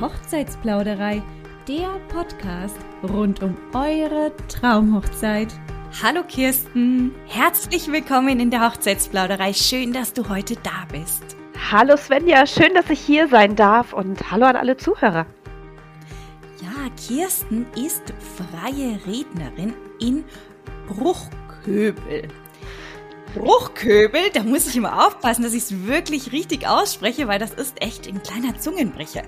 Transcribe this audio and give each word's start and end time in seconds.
Hochzeitsplauderei, 0.00 1.22
der 1.66 1.88
Podcast 2.08 2.76
rund 3.02 3.42
um 3.42 3.56
eure 3.74 4.32
Traumhochzeit. 4.46 5.52
Hallo 6.00 6.22
Kirsten, 6.22 7.12
herzlich 7.26 7.90
willkommen 7.90 8.38
in 8.38 8.52
der 8.52 8.64
Hochzeitsplauderei. 8.64 9.52
Schön, 9.52 9.92
dass 9.92 10.12
du 10.12 10.28
heute 10.28 10.54
da 10.62 10.86
bist. 10.92 11.36
Hallo 11.72 11.96
Svenja, 11.96 12.46
schön, 12.46 12.74
dass 12.74 12.88
ich 12.90 13.00
hier 13.00 13.26
sein 13.26 13.56
darf 13.56 13.92
und 13.92 14.30
hallo 14.30 14.46
an 14.46 14.54
alle 14.54 14.76
Zuhörer. 14.76 15.26
Ja, 16.62 16.90
Kirsten 17.08 17.66
ist 17.74 18.14
freie 18.36 19.00
Rednerin 19.04 19.74
in 19.98 20.24
Bruchköbel. 20.86 22.28
Bruchköbel, 23.34 24.30
da 24.32 24.44
muss 24.44 24.68
ich 24.68 24.76
immer 24.76 25.06
aufpassen, 25.06 25.42
dass 25.42 25.54
ich 25.54 25.64
es 25.64 25.86
wirklich 25.86 26.30
richtig 26.30 26.68
ausspreche, 26.68 27.26
weil 27.26 27.40
das 27.40 27.52
ist 27.52 27.82
echt 27.82 28.06
ein 28.06 28.22
kleiner 28.22 28.58
Zungenbrecher. 28.58 29.22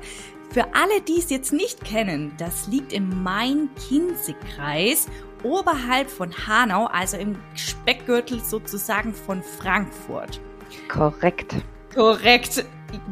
Für 0.50 0.74
alle, 0.74 1.00
die 1.00 1.18
es 1.18 1.30
jetzt 1.30 1.52
nicht 1.52 1.84
kennen, 1.84 2.32
das 2.36 2.66
liegt 2.66 2.92
im 2.92 3.22
Main-Kinzig-Kreis 3.22 5.06
oberhalb 5.45 6.10
von 6.10 6.34
Hanau, 6.46 6.86
also 6.86 7.16
im 7.16 7.36
Speckgürtel 7.54 8.41
sozusagen 8.41 9.14
von 9.14 9.44
Frankfurt. 9.44 10.41
Korrekt. 10.88 11.55
Korrekt. 11.94 12.64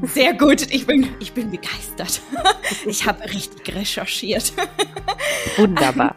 Sehr 0.03 0.35
gut. 0.35 0.63
Ich 0.71 0.87
bin, 0.87 1.15
ich 1.21 1.33
bin 1.33 1.51
begeistert. 1.51 2.21
Ich 2.87 3.07
habe 3.07 3.25
richtig 3.25 3.75
recherchiert. 3.75 4.53
Wunderbar. 5.57 6.15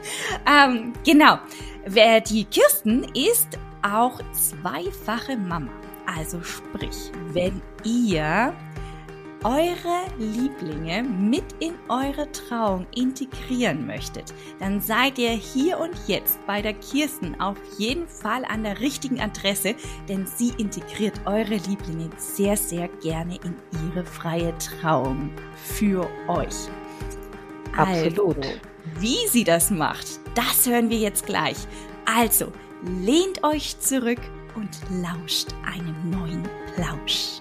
ähm, 0.46 0.92
genau. 1.04 1.38
Wer 1.86 2.20
die 2.20 2.44
Kirsten 2.44 3.04
ist 3.14 3.58
auch 3.82 4.20
zweifache 4.32 5.36
Mama. 5.36 5.72
Also 6.06 6.42
sprich, 6.42 7.10
wenn 7.32 7.62
ihr 7.84 8.54
eure 9.44 10.06
Lieblinge 10.18 11.02
mit 11.02 11.44
in 11.60 11.74
eure 11.88 12.30
Trauung 12.32 12.86
integrieren 12.96 13.86
möchtet, 13.86 14.32
dann 14.58 14.80
seid 14.80 15.18
ihr 15.18 15.30
hier 15.30 15.78
und 15.78 15.92
jetzt 16.06 16.38
bei 16.46 16.62
der 16.62 16.72
Kirsten 16.72 17.38
auf 17.40 17.58
jeden 17.78 18.08
Fall 18.08 18.44
an 18.46 18.64
der 18.64 18.80
richtigen 18.80 19.20
Adresse, 19.20 19.74
denn 20.08 20.26
sie 20.26 20.52
integriert 20.56 21.20
eure 21.26 21.56
Lieblinge 21.56 22.08
sehr, 22.16 22.56
sehr 22.56 22.88
gerne 23.02 23.38
in 23.44 23.54
ihre 23.90 24.04
freie 24.04 24.56
Trauung 24.58 25.30
für 25.56 26.08
euch. 26.26 26.68
Absolut. 27.76 28.38
Also, 28.38 28.58
wie 28.98 29.28
sie 29.28 29.44
das 29.44 29.70
macht, 29.70 30.20
das 30.34 30.66
hören 30.66 30.88
wir 30.88 30.98
jetzt 30.98 31.26
gleich. 31.26 31.56
Also, 32.06 32.50
lehnt 32.82 33.44
euch 33.44 33.78
zurück 33.78 34.20
und 34.54 34.70
lauscht 35.02 35.48
einem 35.66 36.10
neuen 36.10 36.48
Plausch. 36.74 37.40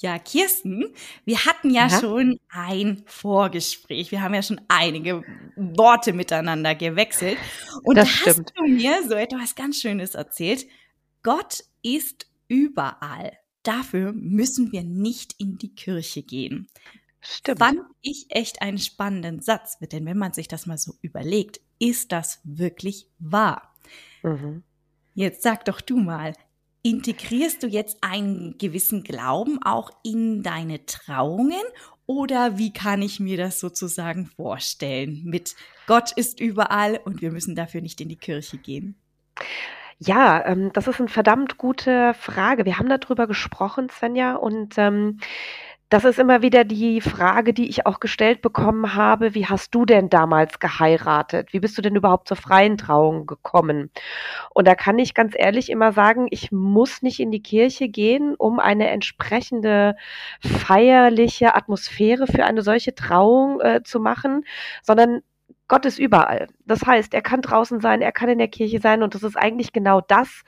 Ja, 0.00 0.18
Kirsten, 0.18 0.94
wir 1.24 1.44
hatten 1.44 1.70
ja, 1.70 1.88
ja, 1.88 2.00
schon 2.00 2.38
ein 2.50 3.02
Vorgespräch. 3.06 4.12
Wir 4.12 4.22
haben 4.22 4.34
ja 4.34 4.42
schon 4.42 4.60
einige 4.68 5.24
Worte 5.56 6.12
miteinander 6.12 6.76
gewechselt. 6.76 7.36
Und 7.82 7.96
das 7.96 8.08
da 8.08 8.30
stimmt. 8.30 8.52
hast 8.54 8.58
du 8.58 8.68
mir 8.68 9.02
so 9.08 9.14
etwas 9.14 9.56
ganz 9.56 9.80
Schönes 9.80 10.14
erzählt. 10.14 10.66
Gott 11.24 11.64
ist 11.82 12.26
überall. 12.46 13.32
Dafür 13.64 14.12
müssen 14.12 14.70
wir 14.70 14.84
nicht 14.84 15.34
in 15.38 15.58
die 15.58 15.74
Kirche 15.74 16.22
gehen. 16.22 16.68
Stimmt. 17.20 17.58
Fand 17.58 17.80
ich 18.00 18.26
echt 18.28 18.62
einen 18.62 18.78
spannenden 18.78 19.40
Satz, 19.40 19.78
denn 19.80 20.06
wenn 20.06 20.16
man 20.16 20.32
sich 20.32 20.46
das 20.46 20.66
mal 20.66 20.78
so 20.78 20.94
überlegt, 21.02 21.60
ist 21.80 22.12
das 22.12 22.40
wirklich 22.44 23.08
wahr? 23.18 23.74
Mhm. 24.22 24.62
Jetzt 25.14 25.42
sag 25.42 25.64
doch 25.64 25.80
du 25.80 25.96
mal, 25.96 26.34
integrierst 26.82 27.62
du 27.62 27.66
jetzt 27.66 27.98
einen 28.02 28.56
gewissen 28.58 29.02
Glauben 29.02 29.58
auch 29.62 29.90
in 30.02 30.42
deine 30.42 30.86
Trauungen 30.86 31.62
oder 32.06 32.56
wie 32.56 32.72
kann 32.72 33.02
ich 33.02 33.20
mir 33.20 33.36
das 33.36 33.60
sozusagen 33.60 34.26
vorstellen 34.26 35.22
mit 35.24 35.54
Gott 35.86 36.12
ist 36.12 36.40
überall 36.40 36.98
und 37.04 37.20
wir 37.20 37.30
müssen 37.30 37.54
dafür 37.54 37.82
nicht 37.82 38.00
in 38.00 38.08
die 38.08 38.16
Kirche 38.16 38.56
gehen? 38.56 38.96
Ja, 39.98 40.46
ähm, 40.46 40.70
das 40.72 40.86
ist 40.86 41.00
eine 41.00 41.08
verdammt 41.08 41.58
gute 41.58 42.14
Frage. 42.14 42.64
Wir 42.64 42.78
haben 42.78 42.88
darüber 42.88 43.26
gesprochen, 43.26 43.90
Svenja, 43.90 44.36
und 44.36 44.74
ähm, 44.78 45.18
das 45.90 46.04
ist 46.04 46.18
immer 46.18 46.42
wieder 46.42 46.64
die 46.64 47.00
Frage, 47.00 47.54
die 47.54 47.68
ich 47.68 47.86
auch 47.86 47.98
gestellt 47.98 48.42
bekommen 48.42 48.94
habe. 48.94 49.34
Wie 49.34 49.46
hast 49.46 49.74
du 49.74 49.86
denn 49.86 50.10
damals 50.10 50.58
geheiratet? 50.58 51.52
Wie 51.52 51.60
bist 51.60 51.78
du 51.78 51.82
denn 51.82 51.96
überhaupt 51.96 52.28
zur 52.28 52.36
freien 52.36 52.76
Trauung 52.76 53.26
gekommen? 53.26 53.90
Und 54.52 54.68
da 54.68 54.74
kann 54.74 54.98
ich 54.98 55.14
ganz 55.14 55.34
ehrlich 55.36 55.70
immer 55.70 55.92
sagen, 55.92 56.26
ich 56.30 56.52
muss 56.52 57.00
nicht 57.00 57.20
in 57.20 57.30
die 57.30 57.42
Kirche 57.42 57.88
gehen, 57.88 58.34
um 58.36 58.60
eine 58.60 58.88
entsprechende 58.88 59.96
feierliche 60.40 61.54
Atmosphäre 61.54 62.26
für 62.26 62.44
eine 62.44 62.60
solche 62.60 62.94
Trauung 62.94 63.60
äh, 63.60 63.82
zu 63.82 63.98
machen, 63.98 64.44
sondern 64.82 65.22
Gott 65.68 65.86
ist 65.86 65.98
überall. 65.98 66.48
Das 66.66 66.82
heißt, 66.84 67.14
er 67.14 67.22
kann 67.22 67.40
draußen 67.40 67.80
sein, 67.80 68.02
er 68.02 68.12
kann 68.12 68.28
in 68.28 68.38
der 68.38 68.48
Kirche 68.48 68.80
sein 68.80 69.02
und 69.02 69.14
das 69.14 69.22
ist 69.22 69.36
eigentlich 69.36 69.72
genau 69.72 70.02
das, 70.02 70.42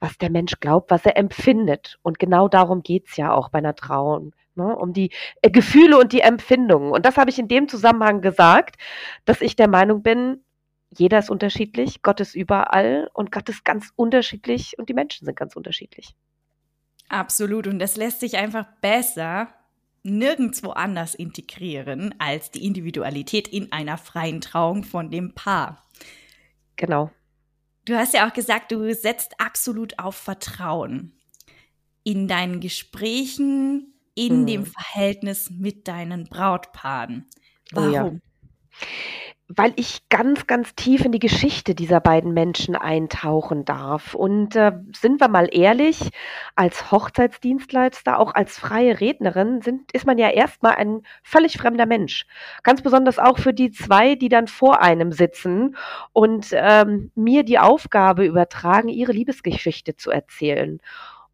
was 0.00 0.18
der 0.18 0.30
Mensch 0.30 0.58
glaubt, 0.60 0.90
was 0.90 1.04
er 1.06 1.16
empfindet. 1.16 1.98
Und 2.02 2.18
genau 2.18 2.48
darum 2.48 2.82
geht's 2.82 3.16
ja 3.16 3.32
auch 3.32 3.50
bei 3.50 3.58
einer 3.58 3.74
Trauung 3.76 4.32
ne, 4.54 4.76
um 4.76 4.92
die 4.92 5.10
äh, 5.42 5.50
Gefühle 5.50 5.98
und 5.98 6.12
die 6.12 6.20
Empfindungen. 6.20 6.92
Und 6.92 7.06
das 7.06 7.16
habe 7.16 7.30
ich 7.30 7.38
in 7.38 7.48
dem 7.48 7.68
Zusammenhang 7.68 8.20
gesagt, 8.20 8.76
dass 9.24 9.40
ich 9.40 9.56
der 9.56 9.68
Meinung 9.68 10.02
bin, 10.02 10.42
jeder 10.96 11.18
ist 11.20 11.30
unterschiedlich, 11.30 12.02
Gott 12.02 12.20
ist 12.20 12.34
überall 12.34 13.08
und 13.14 13.30
Gott 13.30 13.48
ist 13.48 13.64
ganz 13.64 13.92
unterschiedlich 13.94 14.76
und 14.78 14.88
die 14.88 14.94
Menschen 14.94 15.24
sind 15.24 15.36
ganz 15.36 15.54
unterschiedlich. 15.54 16.14
Absolut. 17.08 17.66
Und 17.66 17.78
das 17.78 17.96
lässt 17.96 18.20
sich 18.20 18.36
einfach 18.36 18.66
besser 18.80 19.48
nirgendwo 20.02 20.70
anders 20.70 21.14
integrieren 21.14 22.14
als 22.18 22.50
die 22.50 22.64
Individualität 22.64 23.48
in 23.48 23.70
einer 23.72 23.98
freien 23.98 24.40
Trauung 24.40 24.82
von 24.82 25.10
dem 25.10 25.34
Paar. 25.34 25.86
Genau. 26.76 27.10
Du 27.84 27.94
hast 27.96 28.14
ja 28.14 28.28
auch 28.28 28.32
gesagt, 28.32 28.72
du 28.72 28.94
setzt 28.94 29.34
absolut 29.38 29.98
auf 29.98 30.16
Vertrauen. 30.16 31.12
In 32.02 32.28
deinen 32.28 32.60
Gesprächen 32.60 33.94
in 34.14 34.42
mhm. 34.42 34.46
dem 34.46 34.66
Verhältnis 34.66 35.50
mit 35.50 35.88
deinen 35.88 36.24
Brautpaaren. 36.24 37.26
Warum? 37.72 37.88
Oh 37.88 37.92
ja. 37.92 38.12
Weil 39.52 39.72
ich 39.74 40.08
ganz, 40.08 40.46
ganz 40.46 40.76
tief 40.76 41.04
in 41.04 41.10
die 41.10 41.18
Geschichte 41.18 41.74
dieser 41.74 41.98
beiden 41.98 42.32
Menschen 42.32 42.76
eintauchen 42.76 43.64
darf. 43.64 44.14
Und 44.14 44.54
äh, 44.54 44.70
sind 44.94 45.20
wir 45.20 45.26
mal 45.26 45.48
ehrlich, 45.50 46.10
als 46.54 46.92
Hochzeitsdienstleister, 46.92 48.20
auch 48.20 48.32
als 48.32 48.60
freie 48.60 49.00
Rednerin, 49.00 49.60
sind, 49.60 49.90
ist 49.90 50.06
man 50.06 50.18
ja 50.18 50.30
erstmal 50.30 50.76
ein 50.76 51.02
völlig 51.24 51.58
fremder 51.58 51.86
Mensch. 51.86 52.26
Ganz 52.62 52.80
besonders 52.80 53.18
auch 53.18 53.38
für 53.38 53.52
die 53.52 53.72
zwei, 53.72 54.14
die 54.14 54.28
dann 54.28 54.46
vor 54.46 54.82
einem 54.82 55.10
sitzen 55.10 55.76
und 56.12 56.50
ähm, 56.52 57.10
mir 57.16 57.42
die 57.42 57.58
Aufgabe 57.58 58.24
übertragen, 58.24 58.88
ihre 58.88 59.10
Liebesgeschichte 59.10 59.96
zu 59.96 60.12
erzählen. 60.12 60.80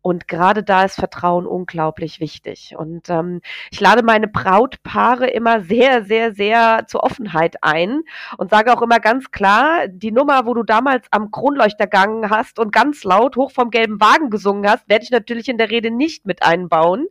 Und 0.07 0.29
gerade 0.29 0.63
da 0.63 0.85
ist 0.85 0.95
Vertrauen 0.95 1.49
unglaublich 1.49 2.21
wichtig. 2.21 2.77
Und 2.79 3.11
ähm, 3.11 3.41
ich 3.73 3.81
lade 3.81 4.05
meine 4.05 4.29
Brautpaare 4.29 5.27
immer 5.27 5.63
sehr, 5.63 6.05
sehr, 6.05 6.33
sehr 6.33 6.85
zur 6.87 7.03
Offenheit 7.03 7.57
ein 7.63 8.03
und 8.39 8.51
sage 8.51 8.73
auch 8.73 8.83
immer 8.83 9.01
ganz 9.01 9.33
klar, 9.33 9.89
die 9.89 10.13
Nummer, 10.13 10.47
wo 10.47 10.55
du 10.55 10.63
damals 10.63 11.09
am 11.11 11.33
Kronleuchter 11.33 11.89
gegangen 11.89 12.31
hast 12.31 12.61
und 12.61 12.71
ganz 12.71 13.03
laut 13.03 13.35
hoch 13.35 13.51
vom 13.51 13.71
gelben 13.71 14.01
Wagen 14.01 14.31
gesungen 14.31 14.71
hast, 14.71 14.89
werde 14.89 15.03
ich 15.03 15.11
natürlich 15.11 15.49
in 15.49 15.59
der 15.59 15.71
Rede 15.71 15.91
nicht 15.91 16.25
mit 16.25 16.45
einbauen. 16.45 17.09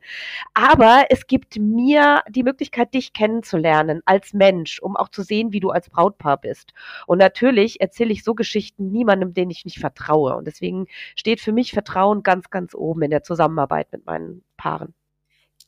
Aber 0.53 1.07
es 1.09 1.27
gibt 1.27 1.59
mir 1.59 2.21
die 2.29 2.43
Möglichkeit, 2.43 2.93
dich 2.93 3.11
kennenzulernen 3.11 4.03
als 4.05 4.31
Mensch, 4.31 4.79
um 4.79 4.95
auch 4.95 5.09
zu 5.09 5.21
sehen, 5.21 5.51
wie 5.51 5.59
du 5.59 5.71
als 5.71 5.89
Brautpaar 5.89 6.37
bist. 6.37 6.71
Und 7.07 7.17
natürlich 7.17 7.81
erzähle 7.81 8.13
ich 8.13 8.23
so 8.23 8.35
Geschichten 8.35 8.89
niemandem, 8.89 9.33
den 9.33 9.49
ich 9.49 9.65
nicht 9.65 9.79
vertraue. 9.79 10.37
Und 10.37 10.47
deswegen 10.47 10.87
steht 11.17 11.41
für 11.41 11.51
mich 11.51 11.73
Vertrauen 11.73 12.23
ganz, 12.23 12.49
ganz 12.49 12.73
oben 12.73 12.84
oben 12.85 13.03
in 13.03 13.11
der 13.11 13.23
Zusammenarbeit 13.23 13.91
mit 13.91 14.05
meinen 14.05 14.43
Paaren. 14.57 14.93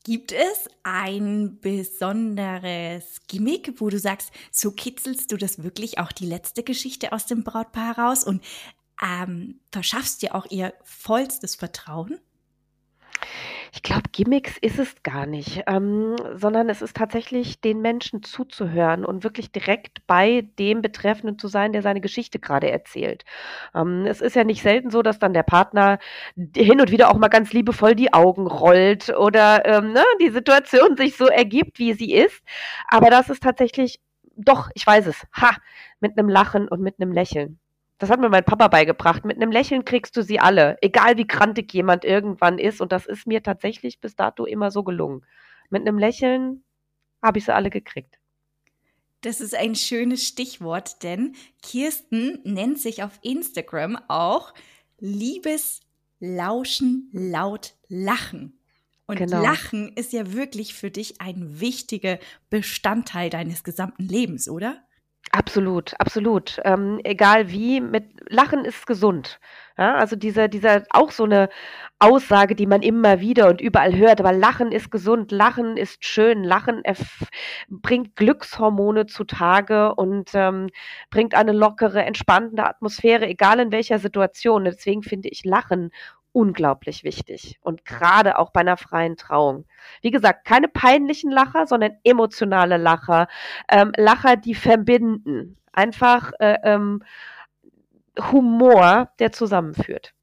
Gibt 0.03 0.31
es 0.31 0.69
ein 0.83 1.59
besonderes 1.59 3.19
Gimmick, 3.27 3.73
wo 3.81 3.89
du 3.89 3.99
sagst, 3.99 4.31
so 4.51 4.71
kitzelst 4.71 5.31
du 5.31 5.37
das 5.37 5.63
wirklich 5.63 5.99
auch 5.99 6.13
die 6.13 6.25
letzte 6.25 6.63
Geschichte 6.63 7.11
aus 7.11 7.25
dem 7.25 7.43
Brautpaar 7.43 7.97
heraus 7.97 8.23
und 8.23 8.41
ähm, 9.03 9.59
verschaffst 9.71 10.21
dir 10.21 10.33
auch 10.33 10.45
ihr 10.49 10.73
vollstes 10.83 11.55
Vertrauen? 11.55 12.19
Ich 13.73 13.83
glaube, 13.83 14.03
Gimmicks 14.11 14.57
ist 14.57 14.79
es 14.79 14.95
gar 15.03 15.25
nicht, 15.25 15.63
ähm, 15.67 16.15
sondern 16.35 16.69
es 16.69 16.81
ist 16.81 16.95
tatsächlich, 16.95 17.61
den 17.61 17.81
Menschen 17.81 18.23
zuzuhören 18.23 19.05
und 19.05 19.23
wirklich 19.23 19.51
direkt 19.51 20.05
bei 20.07 20.47
dem 20.57 20.81
Betreffenden 20.81 21.37
zu 21.37 21.47
sein, 21.47 21.73
der 21.73 21.81
seine 21.81 22.01
Geschichte 22.01 22.39
gerade 22.39 22.71
erzählt. 22.71 23.25
Ähm, 23.75 24.05
es 24.05 24.21
ist 24.21 24.35
ja 24.35 24.43
nicht 24.43 24.61
selten 24.61 24.89
so, 24.89 25.01
dass 25.01 25.19
dann 25.19 25.33
der 25.33 25.43
Partner 25.43 25.99
hin 26.55 26.81
und 26.81 26.91
wieder 26.91 27.09
auch 27.11 27.17
mal 27.17 27.27
ganz 27.27 27.53
liebevoll 27.53 27.95
die 27.95 28.13
Augen 28.13 28.47
rollt 28.47 29.09
oder 29.09 29.65
ähm, 29.65 29.93
ne, 29.93 30.03
die 30.21 30.29
Situation 30.29 30.95
sich 30.97 31.17
so 31.17 31.27
ergibt, 31.27 31.79
wie 31.79 31.93
sie 31.93 32.13
ist. 32.13 32.41
Aber 32.87 33.09
das 33.09 33.29
ist 33.29 33.43
tatsächlich, 33.43 33.99
doch, 34.35 34.69
ich 34.75 34.85
weiß 34.85 35.07
es, 35.07 35.25
ha, 35.33 35.51
mit 35.99 36.17
einem 36.17 36.29
Lachen 36.29 36.67
und 36.67 36.81
mit 36.81 36.99
einem 36.99 37.11
Lächeln. 37.11 37.59
Das 37.97 38.09
hat 38.09 38.19
mir 38.19 38.29
mein 38.29 38.45
Papa 38.45 38.67
beigebracht. 38.67 39.25
Mit 39.25 39.37
einem 39.37 39.51
Lächeln 39.51 39.83
kriegst 39.83 40.15
du 40.15 40.21
sie 40.21 40.39
alle, 40.39 40.77
egal 40.81 41.17
wie 41.17 41.25
krantig 41.25 41.73
jemand 41.73 42.05
irgendwann 42.05 42.59
ist. 42.59 42.79
Und 42.79 42.91
das 42.91 43.05
ist 43.07 43.25
mir 43.25 43.41
tatsächlich 43.41 43.99
bis 43.99 44.15
dato 44.15 44.45
immer 44.45 44.71
so 44.71 44.83
gelungen. 44.83 45.25
mit 45.69 45.81
einem 45.81 45.97
Lächeln 45.97 46.63
habe 47.21 47.39
ich 47.39 47.45
sie 47.45 47.53
alle 47.53 47.69
gekriegt. 47.69 48.19
Das 49.21 49.41
ist 49.41 49.55
ein 49.55 49.75
schönes 49.75 50.25
Stichwort, 50.25 51.03
denn 51.03 51.35
Kirsten 51.61 52.39
nennt 52.43 52.79
sich 52.79 53.03
auf 53.03 53.19
Instagram 53.21 53.97
auch 54.07 54.53
Liebes 54.99 55.81
Lauschen 56.19 57.09
laut 57.11 57.75
Lachen. 57.87 58.59
Und 59.05 59.17
genau. 59.17 59.41
Lachen 59.41 59.93
ist 59.95 60.13
ja 60.13 60.33
wirklich 60.33 60.73
für 60.73 60.91
dich 60.91 61.21
ein 61.21 61.59
wichtiger 61.59 62.19
Bestandteil 62.49 63.29
deines 63.29 63.63
gesamten 63.63 64.03
Lebens, 64.03 64.49
oder? 64.49 64.86
Absolut, 65.31 65.93
absolut. 65.99 66.59
Ähm, 66.63 66.99
egal 67.03 67.49
wie, 67.51 67.81
mit 67.81 68.05
Lachen 68.29 68.63
ist 68.65 68.87
gesund. 68.87 69.39
Ja, 69.77 69.95
also 69.95 70.15
dieser, 70.15 70.47
dieser, 70.47 70.83
auch 70.89 71.11
so 71.11 71.25
eine 71.25 71.49
Aussage, 71.99 72.55
die 72.55 72.65
man 72.65 72.81
immer 72.81 73.19
wieder 73.19 73.47
und 73.49 73.61
überall 73.61 73.95
hört, 73.95 74.19
aber 74.19 74.31
Lachen 74.31 74.71
ist 74.71 74.89
gesund, 74.89 75.31
Lachen 75.31 75.77
ist 75.77 76.03
schön, 76.05 76.43
Lachen 76.43 76.81
bringt 77.69 78.15
Glückshormone 78.15 79.05
zutage 79.05 79.93
und 79.95 80.31
ähm, 80.33 80.69
bringt 81.11 81.35
eine 81.35 81.51
lockere, 81.51 82.03
entspannende 82.05 82.65
Atmosphäre, 82.65 83.27
egal 83.27 83.59
in 83.59 83.71
welcher 83.71 83.99
Situation. 83.99 84.63
Deswegen 84.65 85.03
finde 85.03 85.29
ich 85.29 85.43
Lachen 85.43 85.91
unglaublich 86.37 87.03
wichtig 87.03 87.57
und 87.61 87.83
gerade 87.83 88.37
auch 88.37 88.51
bei 88.51 88.59
einer 88.59 88.77
freien 88.77 89.17
Trauung. 89.17 89.65
Wie 90.03 90.11
gesagt, 90.11 90.45
keine 90.45 90.67
peinlichen 90.67 91.31
Lacher, 91.31 91.65
sondern 91.65 91.97
emotionale 92.03 92.77
Lacher, 92.77 93.27
ähm, 93.67 93.91
Lacher, 93.97 94.35
die 94.35 94.53
verbinden, 94.53 95.57
einfach 95.73 96.33
äh, 96.39 96.59
ähm, 96.61 97.01
Humor, 98.31 99.09
der 99.17 99.31
zusammenführt. 99.31 100.13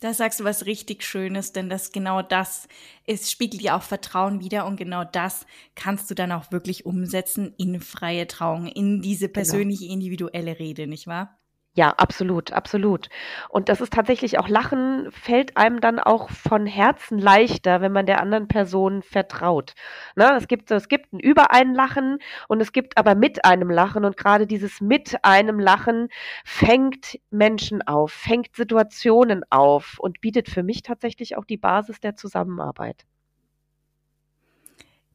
Da 0.00 0.14
sagst 0.14 0.38
du 0.38 0.44
was 0.44 0.64
richtig 0.64 1.02
Schönes, 1.02 1.50
denn 1.50 1.68
das 1.68 1.90
genau 1.90 2.22
das 2.22 2.68
ist, 3.04 3.32
spiegelt 3.32 3.62
ja 3.62 3.76
auch 3.76 3.82
Vertrauen 3.82 4.40
wieder 4.40 4.64
und 4.64 4.76
genau 4.76 5.02
das 5.02 5.44
kannst 5.74 6.08
du 6.08 6.14
dann 6.14 6.30
auch 6.30 6.52
wirklich 6.52 6.86
umsetzen 6.86 7.52
in 7.58 7.80
freie 7.80 8.28
Trauung, 8.28 8.68
in 8.68 9.02
diese 9.02 9.26
genau. 9.26 9.34
persönliche, 9.34 9.86
individuelle 9.86 10.60
Rede, 10.60 10.86
nicht 10.86 11.08
wahr? 11.08 11.39
Ja, 11.76 11.90
absolut, 11.90 12.52
absolut. 12.52 13.08
Und 13.48 13.68
das 13.68 13.80
ist 13.80 13.92
tatsächlich 13.92 14.38
auch 14.40 14.48
Lachen 14.48 15.08
fällt 15.12 15.56
einem 15.56 15.80
dann 15.80 16.00
auch 16.00 16.28
von 16.28 16.66
Herzen 16.66 17.16
leichter, 17.18 17.80
wenn 17.80 17.92
man 17.92 18.06
der 18.06 18.20
anderen 18.20 18.48
Person 18.48 19.02
vertraut. 19.02 19.74
Ne? 20.16 20.32
Es 20.36 20.48
gibt, 20.48 20.70
es 20.72 20.88
gibt 20.88 21.12
ein 21.12 21.20
über 21.20 21.52
einen 21.52 21.74
Lachen 21.76 22.18
und 22.48 22.60
es 22.60 22.72
gibt 22.72 22.98
aber 22.98 23.14
mit 23.14 23.44
einem 23.44 23.70
Lachen 23.70 24.04
und 24.04 24.16
gerade 24.16 24.48
dieses 24.48 24.80
mit 24.80 25.24
einem 25.24 25.60
Lachen 25.60 26.08
fängt 26.44 27.20
Menschen 27.30 27.82
auf, 27.82 28.10
fängt 28.12 28.56
Situationen 28.56 29.44
auf 29.50 29.96
und 30.00 30.20
bietet 30.20 30.48
für 30.50 30.64
mich 30.64 30.82
tatsächlich 30.82 31.36
auch 31.36 31.44
die 31.44 31.56
Basis 31.56 32.00
der 32.00 32.16
Zusammenarbeit. 32.16 33.04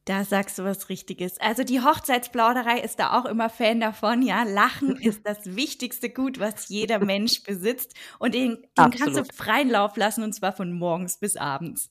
Da 0.06 0.24
sagst 0.24 0.60
du 0.60 0.64
was 0.64 0.90
Richtiges. 0.90 1.40
Also 1.40 1.64
die 1.64 1.82
Hochzeitsplauderei 1.82 2.80
ist 2.80 3.00
da 3.00 3.20
auch 3.20 3.26
immer 3.26 3.50
Fan 3.50 3.80
davon. 3.80 4.22
Ja, 4.22 4.44
Lachen 4.44 4.98
ist 5.02 5.26
das 5.26 5.56
wichtigste 5.56 6.12
Gut, 6.12 6.40
was 6.40 6.70
jeder 6.70 7.00
Mensch 7.06 7.42
besitzt. 7.44 7.96
Und 8.20 8.36
den, 8.36 8.64
den 8.78 8.92
kannst 8.92 9.18
du 9.18 9.26
freien 9.34 9.70
Lauf 9.70 9.98
lassen 9.98 10.24
und 10.24 10.34
zwar 10.34 10.54
von 10.54 10.72
morgens 10.72 11.18
bis 11.18 11.36
abends. 11.36 11.90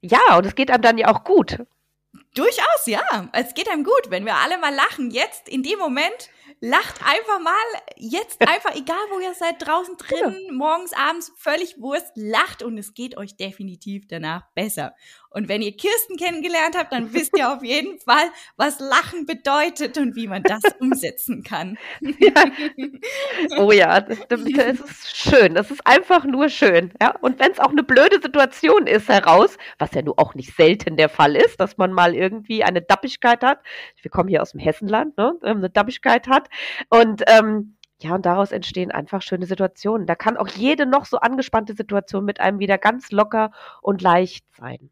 Ja, 0.00 0.36
und 0.36 0.44
es 0.44 0.56
geht 0.56 0.72
einem 0.72 0.82
dann 0.82 0.98
ja 0.98 1.08
auch 1.08 1.22
gut. 1.22 1.64
Durchaus, 2.34 2.86
ja. 2.86 3.30
Es 3.32 3.54
geht 3.54 3.70
einem 3.70 3.84
gut, 3.84 4.10
wenn 4.10 4.26
wir 4.26 4.34
alle 4.36 4.58
mal 4.58 4.74
lachen. 4.74 5.10
Jetzt, 5.10 5.48
in 5.48 5.62
dem 5.62 5.78
Moment, 5.78 6.30
lacht 6.60 7.00
einfach 7.04 7.40
mal, 7.40 7.82
jetzt 7.96 8.40
einfach, 8.40 8.74
egal 8.74 8.98
wo 9.10 9.20
ihr 9.20 9.34
seid, 9.34 9.66
draußen 9.66 9.96
drin, 9.96 10.36
ja. 10.46 10.52
morgens, 10.52 10.92
abends, 10.92 11.32
völlig 11.36 11.80
Wurst, 11.80 12.12
lacht 12.14 12.62
und 12.62 12.78
es 12.78 12.94
geht 12.94 13.16
euch 13.16 13.36
definitiv 13.36 14.06
danach 14.08 14.44
besser. 14.54 14.94
Und 15.34 15.48
wenn 15.48 15.62
ihr 15.62 15.72
Kirsten 15.76 16.16
kennengelernt 16.16 16.76
habt, 16.76 16.92
dann 16.92 17.12
wisst 17.12 17.36
ihr 17.36 17.52
auf 17.52 17.62
jeden 17.62 17.98
Fall, 17.98 18.30
was 18.56 18.80
Lachen 18.80 19.26
bedeutet 19.26 19.98
und 19.98 20.14
wie 20.16 20.26
man 20.26 20.42
das 20.42 20.62
umsetzen 20.80 21.42
kann. 21.42 21.78
Ja. 22.18 22.44
Oh 23.58 23.72
ja, 23.72 24.00
das, 24.00 24.18
das, 24.28 24.40
ist 24.46 25.16
schön. 25.16 25.54
Das 25.54 25.70
ist 25.70 25.84
einfach 25.86 26.24
nur 26.24 26.48
schön. 26.48 26.92
Ja? 27.00 27.14
Und 27.20 27.40
wenn 27.40 27.50
es 27.50 27.58
auch 27.58 27.70
eine 27.70 27.82
blöde 27.82 28.20
Situation 28.22 28.86
ist 28.86 29.08
heraus, 29.08 29.56
was 29.78 29.92
ja 29.92 30.02
nur 30.02 30.18
auch 30.18 30.34
nicht 30.34 30.54
selten 30.54 30.96
der 30.96 31.08
Fall 31.08 31.34
ist, 31.34 31.58
dass 31.58 31.78
man 31.78 31.92
mal 31.92 32.14
irgendwie 32.14 32.62
eine 32.62 32.80
Dappigkeit 32.80 33.42
hat. 33.42 33.60
Wir 34.00 34.10
kommen 34.10 34.28
hier 34.28 34.42
aus 34.42 34.52
dem 34.52 34.60
Hessenland, 34.60 35.16
ne? 35.16 35.34
Ähm, 35.42 35.58
eine 35.58 35.70
Dappigkeit 35.70 36.28
hat. 36.28 36.48
Und 36.90 37.22
ähm, 37.26 37.76
ja, 38.02 38.14
und 38.14 38.26
daraus 38.26 38.52
entstehen 38.52 38.90
einfach 38.90 39.22
schöne 39.22 39.46
Situationen. 39.46 40.06
Da 40.06 40.14
kann 40.16 40.36
auch 40.36 40.48
jede 40.48 40.86
noch 40.86 41.04
so 41.04 41.18
angespannte 41.18 41.74
Situation 41.74 42.24
mit 42.24 42.40
einem 42.40 42.58
wieder 42.58 42.78
ganz 42.78 43.12
locker 43.12 43.52
und 43.80 44.02
leicht 44.02 44.44
sein. 44.56 44.90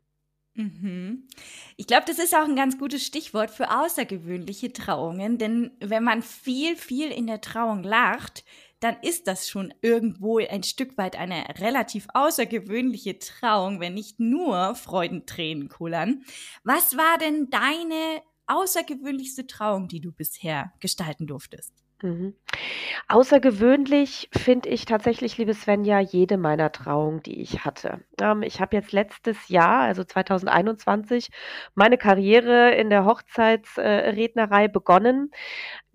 Mhm. 0.55 1.29
Ich 1.76 1.87
glaube, 1.87 2.05
das 2.06 2.19
ist 2.19 2.35
auch 2.35 2.44
ein 2.44 2.56
ganz 2.56 2.76
gutes 2.76 3.06
Stichwort 3.06 3.50
für 3.50 3.70
außergewöhnliche 3.70 4.73
Trauungen, 4.73 5.38
denn 5.38 5.70
wenn 5.81 6.02
man 6.02 6.23
viel, 6.23 6.76
viel 6.76 7.11
in 7.12 7.26
der 7.29 7.41
Trauung 7.41 7.85
lacht, 7.85 8.44
dann 8.81 8.97
ist 9.02 9.26
das 9.26 9.49
schon 9.49 9.73
irgendwo 9.81 10.38
ein 10.38 10.62
Stück 10.62 10.99
weit 10.99 11.14
eine 11.17 11.44
relativ 11.61 12.08
außergewöhnliche 12.14 13.19
Trauung, 13.19 13.79
wenn 13.79 13.94
nicht 13.94 14.19
nur 14.19 14.75
Freudentränen 14.75 15.69
kullern. 15.69 16.25
Was 16.64 16.96
war 16.96 17.19
denn 17.19 17.49
deine 17.50 18.23
außergewöhnlichste 18.46 19.46
Trauung, 19.46 19.87
die 19.87 20.00
du 20.00 20.12
bisher 20.12 20.73
gestalten 20.81 21.26
durftest? 21.26 21.73
Mhm. 22.02 22.35
Außergewöhnlich 23.08 24.31
finde 24.32 24.69
ich 24.69 24.85
tatsächlich, 24.85 25.37
liebe 25.38 25.55
Svenja, 25.55 26.00
jede 26.00 26.38
meiner 26.38 26.73
Trauungen, 26.73 27.23
die 27.23 27.41
ich 27.41 27.64
hatte. 27.64 28.00
Ähm, 28.20 28.43
ich 28.43 28.61
habe 28.61 28.76
jetzt 28.76 28.93
letztes 28.93 29.49
Jahr, 29.49 29.81
also 29.81 30.05
2021, 30.05 31.29
meine 31.75 31.99
Karriere 31.99 32.73
in 32.73 32.91
der 32.91 33.05
Hochzeitsrednerei 33.05 34.64
äh, 34.64 34.69
begonnen 34.69 35.31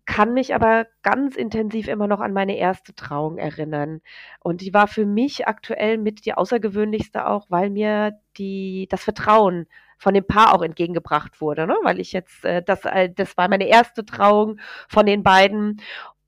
kann 0.06 0.34
mich 0.34 0.54
aber 0.54 0.86
ganz 1.02 1.36
intensiv 1.36 1.88
immer 1.88 2.08
noch 2.08 2.20
an 2.22 2.32
meine 2.32 2.58
erste 2.58 2.94
Trauung 2.94 3.38
erinnern. 3.38 4.02
Und 4.40 4.62
die 4.62 4.74
war 4.74 4.88
für 4.88 5.06
mich 5.06 5.48
aktuell 5.48 5.98
mit 5.98 6.26
die 6.26 6.34
außergewöhnlichste 6.36 7.28
auch, 7.28 7.48
weil 7.50 7.72
mir 7.72 8.20
die, 8.38 8.88
das 8.92 9.04
Vertrauen 9.04 9.68
von 9.98 10.14
dem 10.14 10.26
Paar 10.26 10.54
auch 10.54 10.62
entgegengebracht 10.62 11.42
wurde, 11.42 11.68
ne? 11.68 11.76
weil 11.84 12.00
ich 12.00 12.12
jetzt, 12.12 12.46
äh, 12.46 12.62
das, 12.64 12.86
äh, 12.86 13.10
das 13.14 13.38
war 13.38 13.48
meine 13.50 13.68
erste 13.68 14.06
Trauung 14.06 14.60
von 14.88 15.06
den 15.06 15.24
beiden 15.24 15.82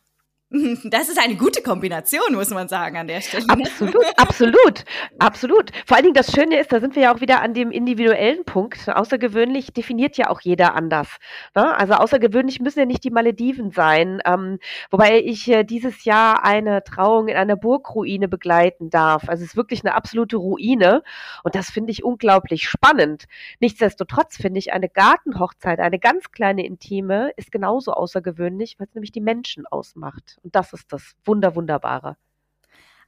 Das 0.85 1.09
ist 1.09 1.19
eine 1.19 1.35
gute 1.35 1.61
Kombination, 1.61 2.33
muss 2.33 2.49
man 2.49 2.67
sagen, 2.67 2.97
an 2.97 3.07
der 3.07 3.21
Stelle. 3.21 3.45
Absolut, 3.47 4.05
absolut, 4.17 4.85
absolut. 5.19 5.71
Vor 5.85 5.95
allen 5.95 6.05
Dingen 6.05 6.15
das 6.15 6.31
Schöne 6.31 6.59
ist, 6.59 6.71
da 6.71 6.79
sind 6.79 6.95
wir 6.95 7.03
ja 7.03 7.13
auch 7.13 7.21
wieder 7.21 7.41
an 7.41 7.53
dem 7.53 7.69
individuellen 7.71 8.43
Punkt. 8.45 8.89
Außergewöhnlich 8.89 9.73
definiert 9.73 10.17
ja 10.17 10.29
auch 10.29 10.41
jeder 10.41 10.73
anders. 10.73 11.17
Ne? 11.55 11.75
Also 11.77 11.93
außergewöhnlich 11.93 12.59
müssen 12.61 12.79
ja 12.79 12.85
nicht 12.85 13.03
die 13.03 13.11
Malediven 13.11 13.71
sein. 13.71 14.21
Ähm, 14.25 14.59
wobei 14.89 15.19
ich 15.19 15.47
äh, 15.49 15.63
dieses 15.63 16.03
Jahr 16.03 16.43
eine 16.43 16.83
Trauung 16.83 17.27
in 17.27 17.37
einer 17.37 17.55
Burgruine 17.55 18.27
begleiten 18.27 18.89
darf. 18.89 19.29
Also 19.29 19.43
es 19.43 19.51
ist 19.51 19.57
wirklich 19.57 19.83
eine 19.85 19.93
absolute 19.93 20.37
Ruine. 20.37 21.03
Und 21.43 21.53
das 21.53 21.69
finde 21.69 21.91
ich 21.91 22.03
unglaublich 22.03 22.67
spannend. 22.67 23.25
Nichtsdestotrotz 23.59 24.37
finde 24.37 24.57
ich 24.57 24.73
eine 24.73 24.89
Gartenhochzeit, 24.89 25.79
eine 25.79 25.99
ganz 25.99 26.31
kleine 26.31 26.65
intime, 26.65 27.31
ist 27.37 27.51
genauso 27.51 27.93
außergewöhnlich, 27.93 28.79
weil 28.79 28.87
es 28.87 28.95
nämlich 28.95 29.11
die 29.11 29.21
Menschen 29.21 29.67
ausmacht. 29.67 30.38
Und 30.43 30.55
das 30.55 30.73
ist 30.73 30.91
das 30.91 31.15
Wunder, 31.25 31.55
Wunderbare. 31.55 32.17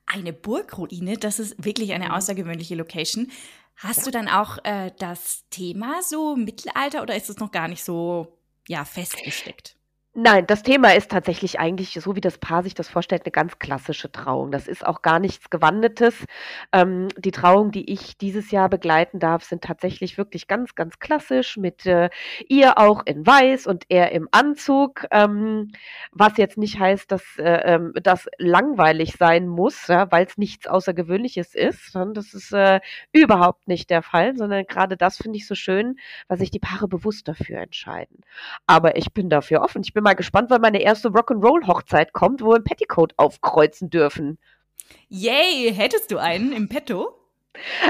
eine 0.06 0.34
Burgruine. 0.34 1.18
Das 1.18 1.40
ist 1.40 1.64
wirklich 1.64 1.94
eine 1.94 2.06
mhm. 2.06 2.12
außergewöhnliche 2.12 2.76
Location. 2.76 3.32
Hast 3.76 4.00
ja. 4.00 4.04
du 4.06 4.12
dann 4.12 4.28
auch 4.28 4.58
äh, 4.64 4.92
das 5.00 5.48
Thema 5.50 6.02
so 6.04 6.36
Mittelalter 6.36 7.02
oder 7.02 7.16
ist 7.16 7.30
es 7.30 7.38
noch 7.38 7.52
gar 7.52 7.68
nicht 7.68 7.84
so 7.84 8.38
ja, 8.68 8.86
festgesteckt? 8.86 9.76
Nein, 10.14 10.46
das 10.46 10.62
Thema 10.62 10.94
ist 10.94 11.10
tatsächlich 11.10 11.58
eigentlich, 11.62 11.94
so 11.94 12.18
wie 12.18 12.22
das 12.22 12.38
Paar 12.38 12.64
sich 12.64 12.74
das 12.74 12.90
vorstellt, 12.90 13.22
eine 13.24 13.32
ganz 13.32 13.60
klassische 13.60 14.12
Trauung. 14.12 14.52
Das 14.52 14.68
ist 14.68 14.86
auch 14.86 15.02
gar 15.04 15.20
nichts 15.20 15.50
Gewandetes. 15.50 16.26
Ähm, 16.74 17.08
die 17.18 17.32
Trauung, 17.32 17.72
die 17.72 17.90
ich 17.90 18.18
dieses 18.18 18.52
Jahr 18.52 18.68
begleiten 18.68 19.20
darf, 19.20 19.46
sind 19.46 19.64
tatsächlich 19.64 20.18
wirklich 20.18 20.48
ganz, 20.50 20.76
ganz 20.76 21.00
klassisch 21.00 21.56
mit 21.56 21.86
äh, 21.86 22.10
ihr 22.50 22.78
auch 22.78 23.06
in 23.06 23.26
Weiß 23.26 23.68
und 23.68 23.86
er 23.88 24.12
im 24.12 24.28
Anzug, 24.32 25.06
ähm, 25.12 25.72
was 26.12 26.36
jetzt 26.36 26.58
nicht 26.58 26.78
heißt, 26.78 27.10
dass 27.10 27.24
äh, 27.38 27.62
ähm, 27.76 27.94
das 28.04 28.28
langweilig 28.38 29.16
sein 29.18 29.48
muss, 29.48 29.88
ja, 29.88 30.12
weil 30.12 30.26
es 30.26 30.38
nichts 30.38 30.68
Außergewöhnliches 30.68 31.56
ist. 31.56 31.96
Das 31.96 32.34
ist 32.34 32.52
äh, 32.52 32.82
überhaupt 33.14 33.70
nicht 33.70 33.90
der 33.90 34.02
Fall, 34.02 34.36
sondern 34.36 34.66
gerade 34.68 34.98
das 34.98 35.16
finde 35.16 35.38
ich 35.38 35.48
so 35.48 35.56
schön, 35.56 35.96
weil 36.28 36.38
sich 36.38 36.52
die 36.52 36.60
Paare 36.60 36.90
bewusst 36.90 37.30
dafür 37.30 37.60
entscheiden. 37.60 38.20
Aber 38.68 38.98
ich 38.98 39.14
bin 39.14 39.30
dafür 39.30 39.62
offen. 39.62 39.82
Ich 39.84 39.94
bin 39.94 40.01
bin 40.02 40.04
mal 40.04 40.16
gespannt, 40.16 40.50
wann 40.50 40.62
meine 40.62 40.82
erste 40.82 41.10
Rock'n'Roll-Hochzeit 41.10 42.12
kommt, 42.12 42.42
wo 42.42 42.50
wir 42.50 42.56
ein 42.56 42.64
Petticoat 42.64 43.14
aufkreuzen 43.18 43.92
dürfen. 43.92 44.40
Yay, 45.10 45.72
hättest 45.74 46.10
du 46.10 46.18
einen 46.18 46.54
im 46.54 46.70
Petto? 46.70 47.16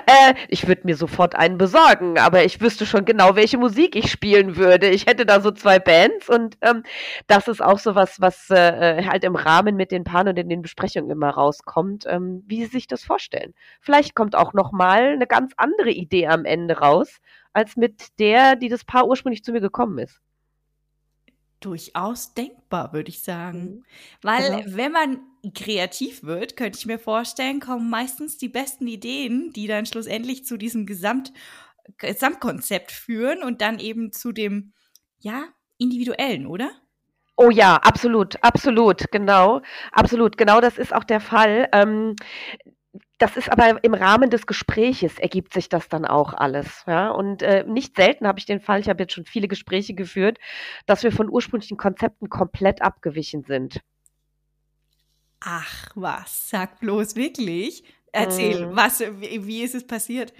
Äh, 0.08 0.34
ich 0.50 0.68
würde 0.68 0.82
mir 0.84 0.98
sofort 0.98 1.36
einen 1.36 1.58
besorgen, 1.58 2.20
aber 2.20 2.44
ich 2.44 2.60
wüsste 2.60 2.86
schon 2.86 3.06
genau, 3.06 3.38
welche 3.38 3.58
Musik 3.58 3.96
ich 3.96 4.12
spielen 4.12 4.58
würde. 4.58 4.90
Ich 4.90 5.06
hätte 5.06 5.26
da 5.26 5.40
so 5.40 5.52
zwei 5.52 5.80
Bands 5.80 6.28
und 6.28 6.58
ähm, 6.62 6.84
das 7.28 7.48
ist 7.48 7.62
auch 7.62 7.80
so 7.80 7.96
was, 7.96 8.20
was 8.20 8.50
äh, 8.50 9.06
halt 9.06 9.24
im 9.24 9.36
Rahmen 9.36 9.78
mit 9.78 9.92
den 9.92 10.04
Paaren 10.04 10.28
und 10.28 10.38
in 10.38 10.50
den 10.50 10.62
Besprechungen 10.62 11.12
immer 11.12 11.30
rauskommt, 11.30 12.06
ähm, 12.08 12.44
wie 12.46 12.66
sie 12.66 12.72
sich 12.72 12.88
das 12.88 13.06
vorstellen. 13.06 13.54
Vielleicht 13.80 14.16
kommt 14.16 14.36
auch 14.36 14.54
noch 14.54 14.74
mal 14.74 15.14
eine 15.14 15.28
ganz 15.28 15.54
andere 15.56 15.92
Idee 15.92 16.28
am 16.28 16.44
Ende 16.44 16.80
raus, 16.80 17.20
als 17.54 17.78
mit 17.78 18.20
der, 18.20 18.58
die 18.58 18.68
das 18.68 18.84
Paar 18.84 19.08
ursprünglich 19.08 19.46
zu 19.46 19.54
mir 19.54 19.62
gekommen 19.62 19.98
ist 20.00 20.20
durchaus 21.62 22.34
denkbar, 22.34 22.94
würde 22.94 23.10
ich 23.10 23.24
sagen. 23.24 23.60
Mhm. 23.60 23.84
Weil 24.22 24.64
genau. 24.64 24.78
wenn 24.78 24.92
man 24.92 25.20
kreativ 25.54 26.24
wird, 26.24 26.58
könnte 26.58 26.78
ich 26.78 26.86
mir 26.86 27.00
vorstellen, 27.00 27.60
kommen 27.60 27.90
meistens 27.90 28.38
die 28.38 28.50
besten 28.50 28.88
Ideen, 28.88 29.54
die 29.54 29.68
dann 29.68 29.86
schlussendlich 29.86 30.46
zu 30.46 30.58
diesem 30.58 30.86
Gesamt, 30.86 31.32
Gesamtkonzept 31.98 32.92
führen 32.92 33.42
und 33.42 33.62
dann 33.62 33.80
eben 33.80 34.12
zu 34.12 34.32
dem, 34.32 34.74
ja, 35.20 35.46
individuellen, 35.78 36.46
oder? 36.46 36.72
Oh 37.38 37.50
ja, 37.50 37.78
absolut, 37.78 38.44
absolut, 38.44 39.12
genau, 39.12 39.62
absolut, 39.92 40.38
genau 40.38 40.62
das 40.62 40.78
ist 40.78 40.94
auch 40.94 41.04
der 41.04 41.20
Fall. 41.20 41.70
Ähm, 41.74 42.16
das 43.22 43.38
ist 43.38 43.52
aber 43.52 43.84
im 43.84 43.94
Rahmen 43.94 44.32
des 44.32 44.48
Gespräches 44.48 45.20
ergibt 45.20 45.54
sich 45.54 45.70
das 45.70 45.90
dann 45.90 46.06
auch 46.06 46.34
alles. 46.34 46.84
Ja? 46.88 47.12
Und 47.12 47.44
äh, 47.44 47.64
nicht 47.68 47.96
selten 47.96 48.28
habe 48.28 48.40
ich 48.40 48.46
den 48.46 48.60
Fall, 48.60 48.80
ich 48.80 48.90
habe 48.90 49.04
jetzt 49.04 49.14
schon 49.14 49.26
viele 49.26 49.48
Gespräche 49.48 49.94
geführt, 49.94 50.40
dass 50.88 51.04
wir 51.04 51.12
von 51.12 51.30
ursprünglichen 51.30 51.78
Konzepten 51.78 52.30
komplett 52.30 52.82
abgewichen 52.82 53.44
sind. 53.44 53.82
Ach 55.40 55.92
was, 55.96 56.50
sag 56.50 56.80
bloß 56.80 57.16
wirklich. 57.16 57.84
Erzähl, 58.12 58.66
hm. 58.66 58.76
was, 58.76 59.00
wie, 59.00 59.46
wie, 59.46 59.62
ist 59.62 59.76
es 59.76 59.86
passiert? 59.86 60.34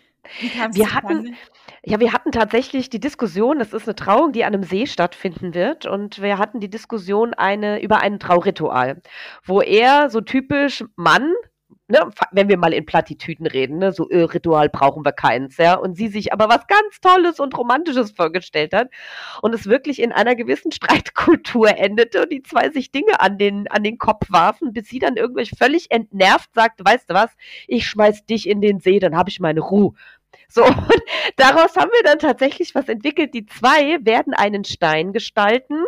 wir 0.74 0.94
hatten, 0.94 1.36
ja, 1.84 2.00
wir 2.00 2.14
hatten 2.14 2.32
tatsächlich 2.32 2.90
die 2.90 3.00
Diskussion, 3.00 3.58
das 3.58 3.74
ist 3.74 3.88
eine 3.88 3.96
Trauung, 3.96 4.34
die 4.34 4.44
an 4.44 4.54
einem 4.54 4.64
See 4.64 4.86
stattfinden 4.86 5.56
wird, 5.56 5.88
und 5.88 6.22
wir 6.22 6.38
hatten 6.38 6.60
die 6.60 6.70
Diskussion 6.70 7.34
eine, 7.34 7.82
über 7.82 8.02
ein 8.02 8.20
Trauritual, 8.20 9.02
wo 9.44 9.62
er 9.62 10.12
so 10.12 10.22
typisch 10.22 10.84
Mann, 10.96 11.34
ne, 11.92 12.10
wenn 12.32 12.50
wir 12.50 12.58
mal 12.58 12.74
in 12.74 12.86
Plattitüden 12.86 13.46
reden, 13.46 13.78
ne, 13.78 13.92
so 13.92 14.10
äh, 14.10 14.24
Ritual 14.24 14.70
brauchen 14.70 15.06
wir 15.06 15.12
keins, 15.12 15.58
ja, 15.58 15.76
und 15.76 15.96
sie 15.96 16.08
sich 16.08 16.34
aber 16.34 16.50
was 16.50 16.66
ganz 16.68 17.00
Tolles 17.02 17.40
und 17.40 17.58
Romantisches 17.58 18.12
vorgestellt 18.12 18.74
hat 18.74 18.90
und 19.42 19.54
es 19.54 19.68
wirklich 19.68 20.02
in 20.02 20.12
einer 20.12 20.36
gewissen 20.36 20.72
Streitkultur 20.72 21.78
endete 21.78 22.24
und 22.24 22.32
die 22.32 22.44
zwei 22.44 22.70
sich 22.70 22.92
Dinge 22.92 23.20
an 23.20 23.38
den, 23.38 23.68
an 23.68 23.84
den 23.84 23.98
Kopf 23.98 24.32
warfen, 24.32 24.74
bis 24.74 24.88
sie 24.88 25.00
dann 25.00 25.18
irgendwie 25.18 25.46
völlig 25.56 25.92
entnervt 25.92 26.54
sagte, 26.54 26.84
weißt 26.86 27.10
du 27.10 27.14
was, 27.14 27.32
ich 27.68 27.88
schmeiß 27.88 28.26
dich 28.26 28.48
in 28.48 28.62
den 28.62 28.80
See, 28.80 29.00
dann 29.00 29.16
habe 29.16 29.30
ich 29.30 29.40
meine 29.40 29.62
Ruhe. 29.62 29.94
So, 30.48 30.64
und 30.66 31.04
daraus 31.38 31.76
haben 31.76 31.92
wir 31.94 32.04
dann 32.04 32.20
tatsächlich 32.20 32.76
was 32.76 32.90
entwickelt. 32.90 33.34
Die 33.34 33.46
zwei 33.46 33.98
werden 34.02 34.34
einen 34.34 34.64
Stein 34.64 35.14
gestalten, 35.14 35.84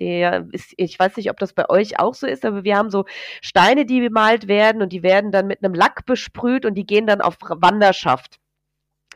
der 0.00 0.46
ist, 0.52 0.72
ich 0.76 0.98
weiß 0.98 1.16
nicht, 1.16 1.30
ob 1.30 1.38
das 1.38 1.52
bei 1.52 1.68
euch 1.68 1.98
auch 1.98 2.14
so 2.14 2.26
ist, 2.26 2.44
aber 2.44 2.64
wir 2.64 2.76
haben 2.76 2.90
so 2.90 3.04
Steine, 3.42 3.86
die 3.86 4.00
bemalt 4.00 4.48
werden 4.48 4.82
und 4.82 4.92
die 4.92 5.02
werden 5.02 5.32
dann 5.32 5.46
mit 5.46 5.64
einem 5.64 5.74
Lack 5.74 6.06
besprüht 6.06 6.64
und 6.64 6.74
die 6.74 6.86
gehen 6.86 7.06
dann 7.06 7.20
auf 7.20 7.36
Wanderschaft. 7.40 8.38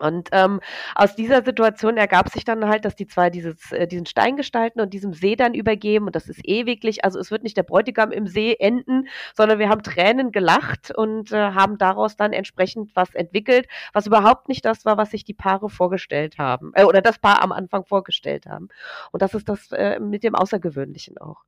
Und 0.00 0.30
ähm, 0.32 0.60
aus 0.94 1.14
dieser 1.14 1.42
Situation 1.42 1.96
ergab 1.96 2.30
sich 2.30 2.44
dann 2.44 2.66
halt, 2.66 2.84
dass 2.84 2.96
die 2.96 3.06
zwei 3.06 3.30
dieses, 3.30 3.70
äh, 3.72 3.86
diesen 3.86 4.06
Stein 4.06 4.36
gestalten 4.36 4.80
und 4.80 4.94
diesem 4.94 5.12
See 5.12 5.36
dann 5.36 5.54
übergeben. 5.54 6.06
Und 6.06 6.16
das 6.16 6.28
ist 6.28 6.40
ewiglich. 6.42 7.04
Also 7.04 7.18
es 7.18 7.30
wird 7.30 7.42
nicht 7.42 7.56
der 7.56 7.62
Bräutigam 7.62 8.10
im 8.10 8.26
See 8.26 8.56
enden, 8.58 9.08
sondern 9.34 9.58
wir 9.58 9.68
haben 9.68 9.82
Tränen 9.82 10.32
gelacht 10.32 10.90
und 10.96 11.32
äh, 11.32 11.36
haben 11.36 11.78
daraus 11.78 12.16
dann 12.16 12.32
entsprechend 12.32 12.90
was 12.94 13.14
entwickelt, 13.14 13.68
was 13.92 14.06
überhaupt 14.06 14.48
nicht 14.48 14.64
das 14.64 14.84
war, 14.84 14.96
was 14.96 15.10
sich 15.10 15.24
die 15.24 15.34
Paare 15.34 15.68
vorgestellt 15.68 16.38
haben. 16.38 16.72
Äh, 16.74 16.84
oder 16.84 17.02
das 17.02 17.18
Paar 17.18 17.42
am 17.42 17.52
Anfang 17.52 17.84
vorgestellt 17.84 18.46
haben. 18.46 18.68
Und 19.12 19.22
das 19.22 19.34
ist 19.34 19.48
das 19.48 19.70
äh, 19.72 20.00
mit 20.00 20.24
dem 20.24 20.34
Außergewöhnlichen 20.34 21.18
auch. 21.18 21.42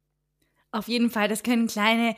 Auf 0.71 0.89
jeden 0.89 1.11
Fall, 1.11 1.29
das 1.29 1.43
können 1.43 1.67
kleine 1.67 2.17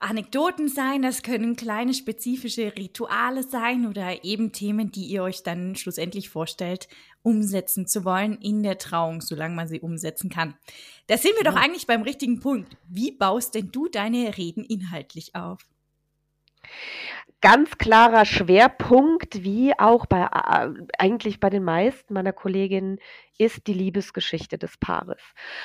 Anekdoten 0.00 0.68
sein, 0.68 1.02
das 1.02 1.22
können 1.22 1.56
kleine 1.56 1.94
spezifische 1.94 2.76
Rituale 2.76 3.42
sein 3.42 3.86
oder 3.86 4.24
eben 4.24 4.52
Themen, 4.52 4.90
die 4.90 5.06
ihr 5.06 5.22
euch 5.22 5.42
dann 5.42 5.76
schlussendlich 5.76 6.28
vorstellt, 6.28 6.88
umsetzen 7.22 7.86
zu 7.86 8.04
wollen 8.04 8.36
in 8.40 8.62
der 8.62 8.78
Trauung, 8.78 9.22
solange 9.22 9.54
man 9.54 9.68
sie 9.68 9.80
umsetzen 9.80 10.28
kann. 10.28 10.54
Da 11.06 11.16
sind 11.16 11.32
wir 11.36 11.44
ja. 11.44 11.50
doch 11.50 11.56
eigentlich 11.56 11.86
beim 11.86 12.02
richtigen 12.02 12.40
Punkt. 12.40 12.76
Wie 12.86 13.12
baust 13.12 13.54
denn 13.54 13.70
du 13.72 13.88
deine 13.88 14.36
Reden 14.36 14.64
inhaltlich 14.64 15.34
auf? 15.34 15.60
Ganz 17.44 17.76
klarer 17.76 18.24
Schwerpunkt, 18.24 19.44
wie 19.44 19.78
auch 19.78 20.06
bei 20.06 20.22
äh, 20.22 20.70
eigentlich 20.98 21.40
bei 21.40 21.50
den 21.50 21.62
meisten 21.62 22.14
meiner 22.14 22.32
Kolleginnen, 22.32 22.98
ist 23.36 23.66
die 23.66 23.74
Liebesgeschichte 23.74 24.56
des 24.56 24.78
Paares. 24.78 25.20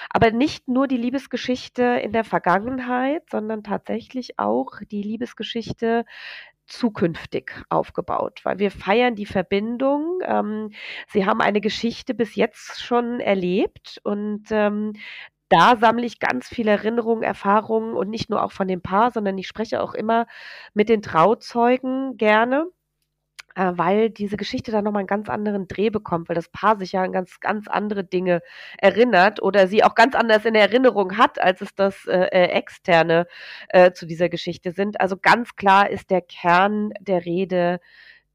Aber 0.10 0.32
nicht 0.32 0.68
nur 0.68 0.90
die 0.90 0.98
Liebesgeschichte 0.98 1.84
in 2.04 2.12
der 2.12 2.26
Vergangenheit, 2.26 3.24
sondern 3.32 3.64
tatsächlich 3.64 4.38
auch 4.38 4.82
die 4.92 5.02
Liebesgeschichte 5.02 6.04
zukünftig 6.68 7.54
aufgebaut, 7.70 8.42
weil 8.44 8.60
wir 8.60 8.72
feiern 8.72 9.16
die 9.16 9.26
Verbindung. 9.26 10.20
Ähm, 10.26 10.72
sie 11.08 11.26
haben 11.26 11.40
eine 11.40 11.62
Geschichte 11.62 12.14
bis 12.14 12.36
jetzt 12.36 12.82
schon 12.82 13.22
erlebt 13.22 14.02
und 14.04 14.48
ähm, 14.52 14.94
da 15.50 15.76
sammle 15.78 16.06
ich 16.06 16.20
ganz 16.20 16.48
viele 16.48 16.72
Erinnerungen, 16.72 17.24
Erfahrungen 17.24 17.94
und 17.96 18.10
nicht 18.10 18.30
nur 18.30 18.44
auch 18.44 18.52
von 18.52 18.68
dem 18.68 18.82
Paar, 18.82 19.12
sondern 19.12 19.38
ich 19.38 19.48
spreche 19.48 19.82
auch 19.82 19.94
immer 19.94 20.28
mit 20.74 20.90
den 20.90 21.02
Trauzeugen 21.02 22.18
gerne, 22.18 22.68
äh, 23.56 23.74
weil 23.76 24.10
diese 24.10 24.38
Geschichte 24.38 24.72
dann 24.72 24.84
nochmal 24.84 25.02
einen 25.02 25.08
ganz 25.08 25.30
anderen 25.30 25.68
Dreh 25.68 25.90
bekommt, 25.90 26.30
weil 26.30 26.36
das 26.36 26.50
Paar 26.50 26.78
sich 26.78 26.94
ja 26.94 27.04
an 27.04 27.12
ganz, 27.12 27.40
ganz 27.40 27.68
andere 27.68 28.04
Dinge 28.04 28.42
erinnert 28.78 29.42
oder 29.42 29.68
sie 29.68 29.84
auch 29.84 29.96
ganz 29.96 30.16
anders 30.16 30.46
in 30.46 30.56
Erinnerung 30.56 31.18
hat, 31.18 31.42
als 31.42 31.62
es 31.62 31.76
das 31.76 32.06
äh, 32.06 32.28
äh, 32.32 32.46
externe 32.52 33.28
äh, 33.70 33.92
zu 33.92 34.06
dieser 34.06 34.30
Geschichte 34.30 34.72
sind. 34.72 35.02
Also 35.02 35.18
ganz 35.18 35.56
klar 35.56 35.90
ist 35.90 36.12
der 36.12 36.22
Kern 36.22 36.92
der 37.02 37.26
Rede 37.26 37.80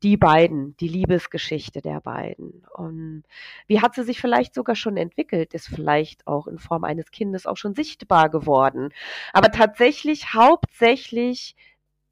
die 0.04 0.18
beiden, 0.18 0.76
die 0.76 0.88
Liebesgeschichte 0.88 1.80
der 1.80 2.00
beiden. 2.02 2.62
Und 2.74 3.24
wie 3.66 3.80
hat 3.80 3.94
sie 3.94 4.04
sich 4.04 4.20
vielleicht 4.20 4.54
sogar 4.54 4.76
schon 4.76 4.98
entwickelt, 4.98 5.54
ist 5.54 5.66
vielleicht 5.66 6.26
auch 6.26 6.46
in 6.46 6.58
Form 6.58 6.84
eines 6.84 7.10
Kindes 7.10 7.46
auch 7.46 7.56
schon 7.56 7.74
sichtbar 7.74 8.28
geworden. 8.28 8.90
Aber 9.32 9.50
tatsächlich 9.50 10.34
hauptsächlich 10.34 11.56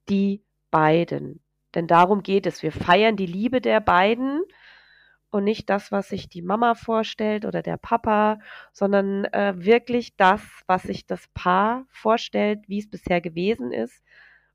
die 0.09 0.43
beiden. 0.71 1.43
Denn 1.75 1.87
darum 1.87 2.23
geht 2.23 2.47
es. 2.47 2.63
Wir 2.63 2.73
feiern 2.73 3.17
die 3.17 3.27
Liebe 3.27 3.61
der 3.61 3.81
beiden 3.81 4.41
und 5.31 5.45
nicht 5.45 5.69
das, 5.69 5.93
was 5.93 6.09
sich 6.09 6.31
die 6.31 6.43
Mama 6.43 6.75
vorstellt 6.75 7.45
oder 7.45 7.63
der 7.63 7.77
Papa, 7.77 8.39
sondern 8.73 9.27
äh, 9.27 9.53
wirklich 9.57 10.17
das, 10.17 10.41
was 10.67 10.85
sich 10.85 11.07
das 11.07 11.29
Paar 11.35 11.85
vorstellt, 11.91 12.61
wie 12.69 12.79
es 12.79 12.89
bisher 12.89 13.21
gewesen 13.21 13.71
ist 13.71 14.03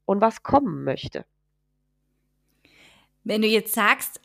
und 0.05 0.21
was 0.21 0.41
kommen 0.41 0.83
möchte. 0.83 1.25
Wenn 3.27 3.41
du 3.41 3.47
jetzt 3.49 3.73
sagst, 3.73 4.21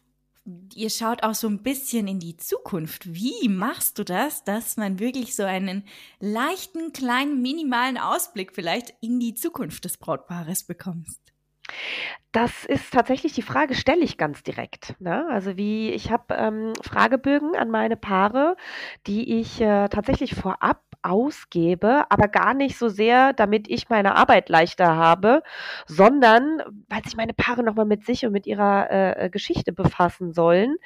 ihr 0.77 0.89
schaut 0.89 1.25
auch 1.25 1.35
so 1.35 1.49
ein 1.49 1.65
bisschen 1.65 2.07
in 2.07 2.21
die 2.21 2.37
Zukunft. 2.37 3.13
Wie 3.13 3.49
machst 3.49 3.99
du 3.99 4.05
das, 4.05 4.45
dass 4.45 4.77
man 4.77 5.01
wirklich 5.01 5.35
so 5.35 5.43
einen 5.43 5.83
leichten, 6.21 6.93
kleinen, 6.93 7.43
minimalen 7.43 7.99
Ausblick 7.99 8.53
vielleicht 8.55 8.95
in 9.01 9.19
die 9.19 9.35
Zukunft 9.35 9.87
des 9.87 9.99
Brautpaares 9.99 10.63
bekommst? 10.63 11.32
Das 12.33 12.65
ist 12.65 12.93
tatsächlich 12.93 13.35
die 13.35 13.43
Frage, 13.43 13.75
stelle 13.75 14.03
ich 14.03 14.17
ganz 14.17 14.43
direkt. 14.43 14.99
Ne? 15.01 15.27
Also 15.31 15.57
wie 15.59 15.91
ich 15.91 16.11
habe 16.11 16.35
ähm, 16.35 16.73
Fragebögen 16.83 17.57
an 17.57 17.71
meine 17.71 17.97
Paare, 17.97 18.57
die 19.07 19.41
ich 19.41 19.61
äh, 19.61 19.89
tatsächlich 19.89 20.35
vorab 20.35 20.81
ausgebe, 21.03 22.05
aber 22.11 22.29
gar 22.29 22.55
nicht 22.55 22.79
so 22.79 22.89
sehr, 22.89 23.33
damit 23.33 23.69
ich 23.69 23.91
meine 23.91 24.15
Arbeit 24.17 24.49
leichter 24.49 24.97
habe, 24.97 25.43
sondern 25.87 26.63
weil 26.89 27.03
sich 27.05 27.17
meine 27.17 27.35
Paare 27.35 27.63
nochmal 27.63 27.87
mit 27.87 28.07
sich 28.07 28.25
und 28.25 28.33
mit 28.33 28.47
ihrer 28.47 28.91
äh, 28.91 29.29
Geschichte 29.31 29.73
befassen 29.73 30.33
sollen. 30.33 30.77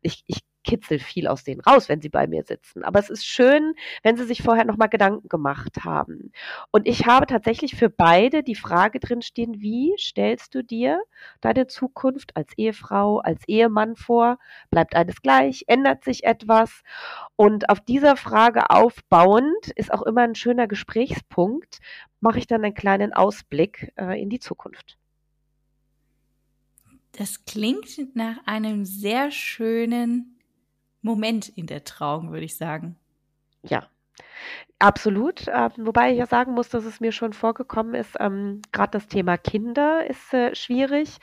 Ich, 0.00 0.24
ich 0.26 0.40
kitzel 0.66 0.98
viel 0.98 1.28
aus 1.28 1.44
denen 1.44 1.60
raus, 1.60 1.88
wenn 1.88 2.02
sie 2.02 2.10
bei 2.10 2.26
mir 2.26 2.42
sitzen. 2.42 2.82
Aber 2.82 2.98
es 2.98 3.08
ist 3.08 3.24
schön, 3.24 3.74
wenn 4.02 4.16
sie 4.16 4.24
sich 4.24 4.42
vorher 4.42 4.64
nochmal 4.64 4.88
Gedanken 4.88 5.28
gemacht 5.28 5.84
haben. 5.84 6.32
Und 6.72 6.86
ich 6.86 7.06
habe 7.06 7.26
tatsächlich 7.26 7.76
für 7.76 7.88
beide 7.88 8.42
die 8.42 8.56
Frage 8.56 9.00
drinstehen, 9.00 9.60
wie 9.60 9.94
stellst 9.98 10.54
du 10.54 10.62
dir 10.62 11.00
deine 11.40 11.68
Zukunft 11.68 12.36
als 12.36 12.52
Ehefrau, 12.58 13.20
als 13.20 13.46
Ehemann 13.46 13.96
vor? 13.96 14.38
Bleibt 14.70 14.96
alles 14.96 15.22
gleich? 15.22 15.64
Ändert 15.68 16.04
sich 16.04 16.24
etwas? 16.24 16.82
Und 17.36 17.70
auf 17.70 17.80
dieser 17.80 18.16
Frage 18.16 18.70
aufbauend 18.70 19.70
ist 19.76 19.92
auch 19.92 20.02
immer 20.02 20.22
ein 20.22 20.34
schöner 20.34 20.66
Gesprächspunkt, 20.66 21.78
mache 22.20 22.38
ich 22.38 22.46
dann 22.46 22.64
einen 22.64 22.74
kleinen 22.74 23.12
Ausblick 23.12 23.92
äh, 23.96 24.20
in 24.20 24.28
die 24.28 24.40
Zukunft. 24.40 24.98
Das 27.12 27.46
klingt 27.46 28.14
nach 28.14 28.36
einem 28.46 28.84
sehr 28.84 29.30
schönen 29.30 30.35
Moment 31.06 31.48
in 31.48 31.66
der 31.66 31.84
Trauung, 31.84 32.30
würde 32.32 32.44
ich 32.44 32.56
sagen. 32.56 32.96
Ja, 33.62 33.88
Absolut. 34.78 35.46
Ähm, 35.48 35.70
wobei 35.78 36.12
ich 36.12 36.18
ja 36.18 36.26
sagen 36.26 36.52
muss, 36.52 36.68
dass 36.68 36.84
es 36.84 37.00
mir 37.00 37.12
schon 37.12 37.32
vorgekommen 37.32 37.94
ist, 37.94 38.16
ähm, 38.20 38.60
gerade 38.72 38.92
das 38.92 39.06
Thema 39.08 39.38
Kinder 39.38 40.06
ist 40.08 40.34
äh, 40.34 40.54
schwierig. 40.54 41.16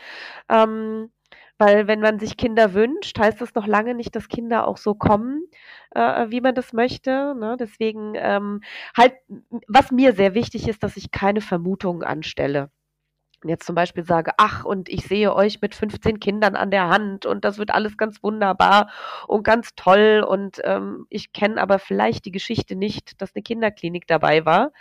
Ähm, 0.50 1.12
weil 1.60 1.88
wenn 1.88 2.00
man 2.00 2.20
sich 2.20 2.36
Kinder 2.36 2.74
wünscht, 2.74 3.18
heißt 3.20 3.40
das 3.40 3.54
noch 3.54 3.68
lange 3.68 3.94
nicht, 3.94 4.16
dass 4.16 4.28
Kinder 4.28 4.68
auch 4.68 4.78
so 4.78 4.96
kommen, 4.96 5.44
äh, 5.92 6.30
wie 6.30 6.42
man 6.42 6.56
das 6.56 6.74
möchte. 6.74 7.36
Ne? 7.40 7.56
Deswegen 7.60 8.14
ähm, 8.16 8.62
halt, 8.98 9.14
was 9.68 9.92
mir 9.92 10.14
sehr 10.14 10.34
wichtig 10.34 10.68
ist, 10.68 10.84
dass 10.84 10.98
ich 10.98 11.12
keine 11.12 11.42
Vermutungen 11.42 12.04
anstelle 12.04 12.72
jetzt 13.50 13.66
zum 13.66 13.76
Beispiel 13.76 14.04
sage, 14.04 14.32
ach, 14.38 14.66
und 14.66 14.90
ich 14.90 15.06
sehe 15.08 15.34
euch 15.34 15.62
mit 15.62 15.76
15 15.76 16.20
Kindern 16.20 16.56
an 16.56 16.72
der 16.72 16.90
Hand 16.90 17.26
und 17.26 17.46
das 17.46 17.58
wird 17.58 17.72
alles 17.72 17.98
ganz 17.98 18.24
wunderbar 18.24 18.90
und 19.28 19.44
ganz 19.44 19.76
toll 19.76 20.26
und 20.28 20.62
ähm, 20.64 21.06
ich 21.10 21.34
kenne 21.34 21.62
aber 21.62 21.80
vielleicht 21.80 22.26
die 22.26 22.32
Geschichte 22.32 22.76
nicht, 22.76 23.22
dass 23.22 23.36
eine 23.36 23.44
Kinderklinik 23.44 24.08
dabei 24.08 24.46
war. 24.46 24.72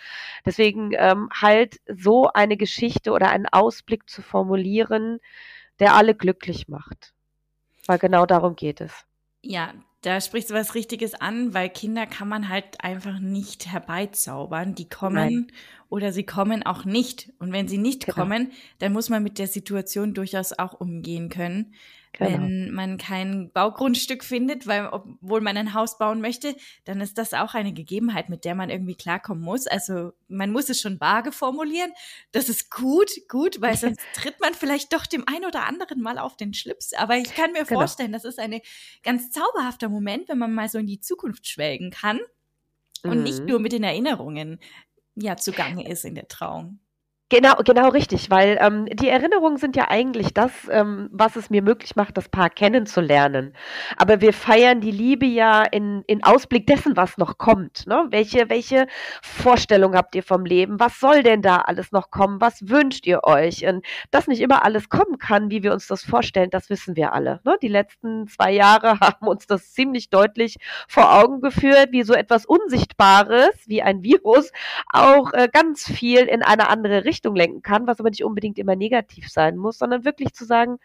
Deswegen 0.47 0.90
ähm, 0.95 1.28
halt 1.35 1.81
so 1.87 2.28
eine 2.33 2.57
Geschichte 2.57 3.12
oder 3.12 3.31
einen 3.31 3.47
Ausblick 3.47 4.09
zu 4.09 4.23
formulieren, 4.23 5.19
der 5.78 5.95
alle 5.95 6.14
glücklich 6.14 6.69
macht. 6.69 7.12
Weil 7.87 7.99
genau 7.99 8.26
darum 8.26 8.57
geht 8.57 8.81
es. 8.81 9.07
Ja, 9.42 9.75
da 10.02 10.20
sprichst 10.20 10.50
du 10.50 10.54
was 10.54 10.75
Richtiges 10.75 11.14
an, 11.14 11.54
weil 11.54 11.68
Kinder 11.68 12.06
kann 12.06 12.28
man 12.28 12.49
halt 12.49 12.82
einfach 12.82 13.20
nicht 13.20 13.68
herbeizaubern. 13.68 14.75
Die 14.75 14.88
kommen 14.88 15.14
Nein. 15.14 15.46
oder 15.88 16.12
sie 16.12 16.25
kommen 16.25 16.64
auch 16.64 16.84
nicht. 16.84 17.32
Und 17.38 17.52
wenn 17.52 17.68
sie 17.68 17.78
nicht 17.78 18.06
genau. 18.06 18.16
kommen, 18.16 18.52
dann 18.80 18.92
muss 18.92 19.08
man 19.08 19.22
mit 19.22 19.38
der 19.38 19.46
Situation 19.46 20.12
durchaus 20.12 20.52
auch 20.58 20.75
umgehen 20.75 21.28
können. 21.28 21.75
Genau. 22.14 22.31
Wenn 22.31 22.71
man 22.73 22.99
kein 22.99 23.50
Baugrundstück 23.52 24.23
findet, 24.23 24.66
weil 24.66 24.87
obwohl 24.88 25.40
man 25.40 25.57
ein 25.57 25.73
Haus 25.73 25.97
bauen 25.97 26.21
möchte, 26.21 26.54
dann 26.85 27.00
ist 27.00 27.16
das 27.16 27.33
auch 27.33 27.54
eine 27.54 27.73
Gegebenheit, 27.73 28.28
mit 28.28 28.45
der 28.45 28.54
man 28.54 28.69
irgendwie 28.69 28.95
klarkommen 28.95 29.42
muss. 29.42 29.66
Also 29.66 30.12
man 30.28 30.50
muss 30.50 30.69
es 30.69 30.81
schon 30.81 31.00
vage 31.00 31.33
formulieren. 31.33 31.90
Das 32.31 32.50
ist 32.50 32.71
gut, 32.71 33.11
gut, 33.28 33.62
weil 33.62 33.76
sonst 33.78 34.00
tritt 34.14 34.38
man 34.40 34.52
vielleicht 34.52 34.92
doch 34.92 35.07
dem 35.07 35.26
einen 35.26 35.47
oder 35.47 35.66
anderen 35.66 36.02
mal 36.02 36.19
auf 36.19 36.37
den 36.37 36.52
Schlips. 36.52 36.92
Aber 36.92 37.16
ich 37.16 37.35
kann 37.35 37.52
mir 37.52 37.64
genau. 37.64 37.81
vorstellen, 37.81 38.12
das 38.12 38.25
ist 38.25 38.38
ein 38.38 38.61
ganz 39.02 39.31
zauberhafter 39.31 39.88
Moment, 39.88 40.28
wenn 40.28 40.38
man 40.38 40.52
mal 40.52 40.69
so 40.69 40.78
in 40.78 40.87
die 40.87 41.00
Zukunft 41.00 41.49
schwelgen 41.49 41.90
kann 41.90 42.21
und 43.04 43.19
mhm. 43.19 43.23
nicht 43.23 43.45
nur 43.47 43.59
mit 43.59 43.73
den 43.73 43.85
Erinnerungen 43.85 44.61
ja 45.14 45.37
zugange 45.37 45.88
ist 45.88 46.04
in 46.04 46.14
der 46.14 46.28
Trauung. 46.28 46.78
Genau, 47.32 47.54
genau 47.64 47.88
richtig, 47.88 48.28
weil 48.28 48.58
ähm, 48.60 48.84
die 48.92 49.08
Erinnerungen 49.08 49.56
sind 49.56 49.74
ja 49.74 49.88
eigentlich 49.88 50.34
das, 50.34 50.50
ähm, 50.70 51.08
was 51.12 51.34
es 51.34 51.48
mir 51.48 51.62
möglich 51.62 51.96
macht, 51.96 52.18
das 52.18 52.28
Paar 52.28 52.50
kennenzulernen. 52.50 53.54
Aber 53.97 54.21
wir 54.21 54.34
feiern 54.34 54.82
die 54.82 54.90
Liebe 54.90 55.25
ja 55.25 55.62
in, 55.62 56.04
in 56.06 56.23
Ausblick 56.23 56.66
dessen, 56.66 56.95
was 56.95 57.16
noch 57.16 57.38
kommt. 57.38 57.86
Ne? 57.86 58.04
Welche, 58.10 58.50
welche 58.50 58.86
Vorstellung 59.23 59.95
habt 59.95 60.14
ihr 60.14 60.23
vom 60.23 60.45
Leben? 60.45 60.78
Was 60.78 61.00
soll 61.00 61.23
denn 61.23 61.40
da 61.40 61.62
alles 61.62 61.90
noch 61.90 62.10
kommen? 62.10 62.38
Was 62.42 62.68
wünscht 62.68 63.06
ihr 63.06 63.25
euch? 63.25 63.64
Und 63.64 63.82
dass 64.10 64.26
nicht 64.26 64.42
immer 64.42 64.62
alles 64.62 64.90
kommen 64.90 65.16
kann, 65.16 65.49
wie 65.50 65.62
wir 65.62 65.73
uns 65.73 65.86
das 65.86 66.04
vorstellen, 66.04 66.50
das 66.50 66.68
wissen 66.68 66.97
wir 66.97 67.14
alle. 67.14 67.40
Ne? 67.45 67.56
Die 67.62 67.68
letzten 67.68 68.28
zwei 68.28 68.52
Jahre 68.52 69.00
haben 69.00 69.26
uns 69.26 69.47
das 69.47 69.73
ziemlich 69.73 70.10
deutlich 70.10 70.58
vor 70.86 71.14
Augen 71.14 71.40
geführt, 71.40 71.92
wie 71.92 72.02
so 72.02 72.12
etwas 72.12 72.45
Unsichtbares, 72.45 73.54
wie 73.64 73.80
ein 73.80 74.02
Virus, 74.02 74.52
auch 74.92 75.32
äh, 75.32 75.49
ganz 75.50 75.90
viel 75.90 76.25
in 76.25 76.42
eine 76.42 76.68
andere 76.68 77.06
Richtung 77.06 77.22
Richtung 77.23 77.37
lenken 77.37 77.63
kann, 77.63 77.87
was 77.87 78.00
aber 78.00 78.11
nicht 78.11 78.25
unbedingt 78.25 78.58
immer 78.58 78.75
negativ 78.75 79.30
sein 79.30 79.56
muss, 79.56 79.78
sondern 79.78 80.04
wirklich 80.04 80.32
zu 80.35 80.45
sagen, 80.45 80.78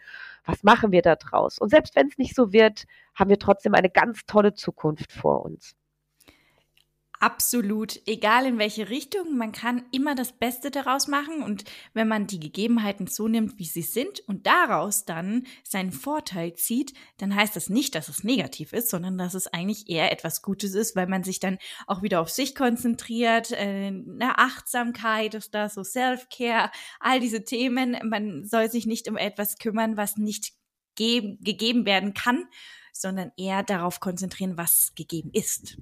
was 0.44 0.62
machen 0.62 0.92
wir 0.92 1.02
da 1.02 1.16
draus? 1.16 1.58
Und 1.58 1.70
selbst 1.70 1.96
wenn 1.96 2.06
es 2.08 2.16
nicht 2.16 2.36
so 2.36 2.52
wird, 2.52 2.84
haben 3.14 3.30
wir 3.30 3.38
trotzdem 3.40 3.74
eine 3.74 3.90
ganz 3.90 4.24
tolle 4.26 4.54
Zukunft 4.54 5.12
vor 5.12 5.44
uns. 5.44 5.74
Absolut, 7.20 8.00
egal 8.06 8.46
in 8.46 8.58
welche 8.58 8.90
Richtung, 8.90 9.36
man 9.36 9.50
kann 9.50 9.84
immer 9.90 10.14
das 10.14 10.32
Beste 10.32 10.70
daraus 10.70 11.08
machen 11.08 11.42
und 11.42 11.64
wenn 11.92 12.06
man 12.06 12.28
die 12.28 12.38
Gegebenheiten 12.38 13.08
so 13.08 13.26
nimmt, 13.26 13.58
wie 13.58 13.64
sie 13.64 13.82
sind 13.82 14.20
und 14.28 14.46
daraus 14.46 15.04
dann 15.04 15.44
seinen 15.64 15.90
Vorteil 15.90 16.54
zieht, 16.54 16.92
dann 17.16 17.34
heißt 17.34 17.56
das 17.56 17.70
nicht, 17.70 17.96
dass 17.96 18.08
es 18.08 18.22
negativ 18.22 18.72
ist, 18.72 18.88
sondern 18.90 19.18
dass 19.18 19.34
es 19.34 19.48
eigentlich 19.48 19.88
eher 19.88 20.12
etwas 20.12 20.42
Gutes 20.42 20.74
ist, 20.74 20.94
weil 20.94 21.08
man 21.08 21.24
sich 21.24 21.40
dann 21.40 21.58
auch 21.88 22.02
wieder 22.02 22.20
auf 22.20 22.30
sich 22.30 22.54
konzentriert, 22.54 23.50
äh, 23.50 23.88
eine 23.88 24.38
Achtsamkeit 24.38 25.34
ist 25.34 25.52
da, 25.54 25.68
so 25.68 25.82
Self-Care, 25.82 26.70
all 27.00 27.18
diese 27.18 27.44
Themen. 27.44 27.96
Man 28.04 28.44
soll 28.44 28.70
sich 28.70 28.86
nicht 28.86 29.08
um 29.08 29.16
etwas 29.16 29.58
kümmern, 29.58 29.96
was 29.96 30.18
nicht 30.18 30.52
gegeben 30.94 31.86
werden 31.86 32.14
kann, 32.14 32.44
sondern 33.00 33.32
eher 33.36 33.62
darauf 33.62 34.00
konzentrieren, 34.00 34.56
was 34.56 34.92
gegeben 34.94 35.30
ist. 35.32 35.78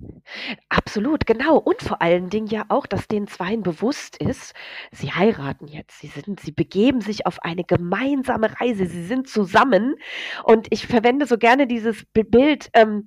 Absolut, 0.68 1.26
genau. 1.26 1.56
Und 1.56 1.82
vor 1.82 2.02
allen 2.02 2.30
Dingen 2.30 2.46
ja 2.48 2.64
auch, 2.68 2.86
dass 2.86 3.08
den 3.08 3.26
Zweien 3.26 3.62
bewusst 3.62 4.16
ist, 4.16 4.54
sie 4.92 5.12
heiraten 5.12 5.66
jetzt. 5.68 6.00
Sie 6.00 6.08
sind, 6.08 6.40
sie 6.40 6.52
begeben 6.52 7.00
sich 7.00 7.26
auf 7.26 7.42
eine 7.42 7.64
gemeinsame 7.64 8.60
Reise. 8.60 8.86
Sie 8.86 9.04
sind 9.04 9.28
zusammen. 9.28 9.96
Und 10.44 10.66
ich 10.70 10.86
verwende 10.86 11.26
so 11.26 11.38
gerne 11.38 11.66
dieses 11.66 12.04
Bild, 12.12 12.70
ähm, 12.74 13.06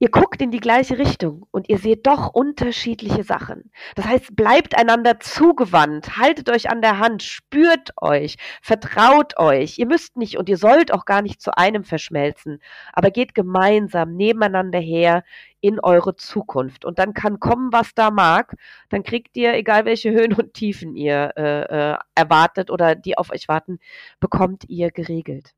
ihr 0.00 0.08
guckt 0.10 0.40
in 0.40 0.50
die 0.50 0.60
gleiche 0.60 0.98
Richtung 0.98 1.46
und 1.50 1.68
ihr 1.68 1.78
seht 1.78 2.06
doch 2.06 2.28
unterschiedliche 2.32 3.22
Sachen. 3.22 3.70
Das 3.94 4.06
heißt, 4.06 4.34
bleibt 4.34 4.76
einander 4.76 5.20
zugewandt, 5.20 6.16
haltet 6.16 6.48
euch 6.48 6.70
an 6.70 6.80
der 6.80 6.98
Hand, 6.98 7.22
spürt 7.22 7.90
euch, 8.00 8.36
vertraut 8.62 9.38
euch. 9.38 9.78
Ihr 9.78 9.86
müsst 9.86 10.16
nicht 10.16 10.38
und 10.38 10.48
ihr 10.48 10.56
sollt 10.56 10.92
auch 10.92 11.04
gar 11.04 11.20
nicht 11.20 11.42
zu 11.42 11.54
einem 11.56 11.84
verschmelzen, 11.84 12.62
aber 12.94 13.10
geht 13.10 13.34
gemeinsam 13.34 14.16
nebeneinander 14.16 14.80
her 14.80 15.22
in 15.60 15.78
eure 15.80 16.16
Zukunft. 16.16 16.86
Und 16.86 16.98
dann 16.98 17.12
kann 17.12 17.38
kommen, 17.38 17.70
was 17.70 17.94
da 17.94 18.10
mag. 18.10 18.56
Dann 18.88 19.02
kriegt 19.02 19.36
ihr, 19.36 19.52
egal 19.52 19.84
welche 19.84 20.10
Höhen 20.12 20.32
und 20.32 20.54
Tiefen 20.54 20.96
ihr 20.96 21.32
äh, 21.36 21.92
äh, 21.92 21.98
erwartet 22.14 22.70
oder 22.70 22.94
die 22.94 23.18
auf 23.18 23.30
euch 23.30 23.48
warten, 23.48 23.78
bekommt 24.18 24.64
ihr 24.68 24.90
geregelt. 24.90 25.52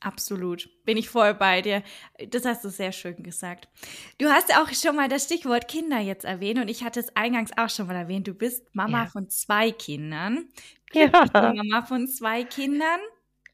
Absolut. 0.00 0.70
Bin 0.86 0.96
ich 0.96 1.10
voll 1.10 1.34
bei 1.34 1.60
dir. 1.60 1.82
Das 2.28 2.46
hast 2.46 2.64
du 2.64 2.70
sehr 2.70 2.90
schön 2.92 3.22
gesagt. 3.22 3.68
Du 4.18 4.28
hast 4.28 4.56
auch 4.56 4.72
schon 4.72 4.96
mal 4.96 5.08
das 5.08 5.24
Stichwort 5.24 5.68
Kinder 5.68 5.98
jetzt 5.98 6.24
erwähnt 6.24 6.58
und 6.58 6.68
ich 6.68 6.82
hatte 6.82 7.00
es 7.00 7.14
eingangs 7.14 7.50
auch 7.56 7.68
schon 7.68 7.86
mal 7.86 7.96
erwähnt. 7.96 8.26
Du 8.26 8.32
bist 8.32 8.64
Mama 8.74 9.04
ja. 9.04 9.10
von 9.10 9.28
zwei 9.28 9.70
Kindern. 9.70 10.48
Ja. 10.92 11.30
Mama 11.32 11.82
von 11.82 12.08
zwei 12.08 12.42
Kindern. 12.42 12.98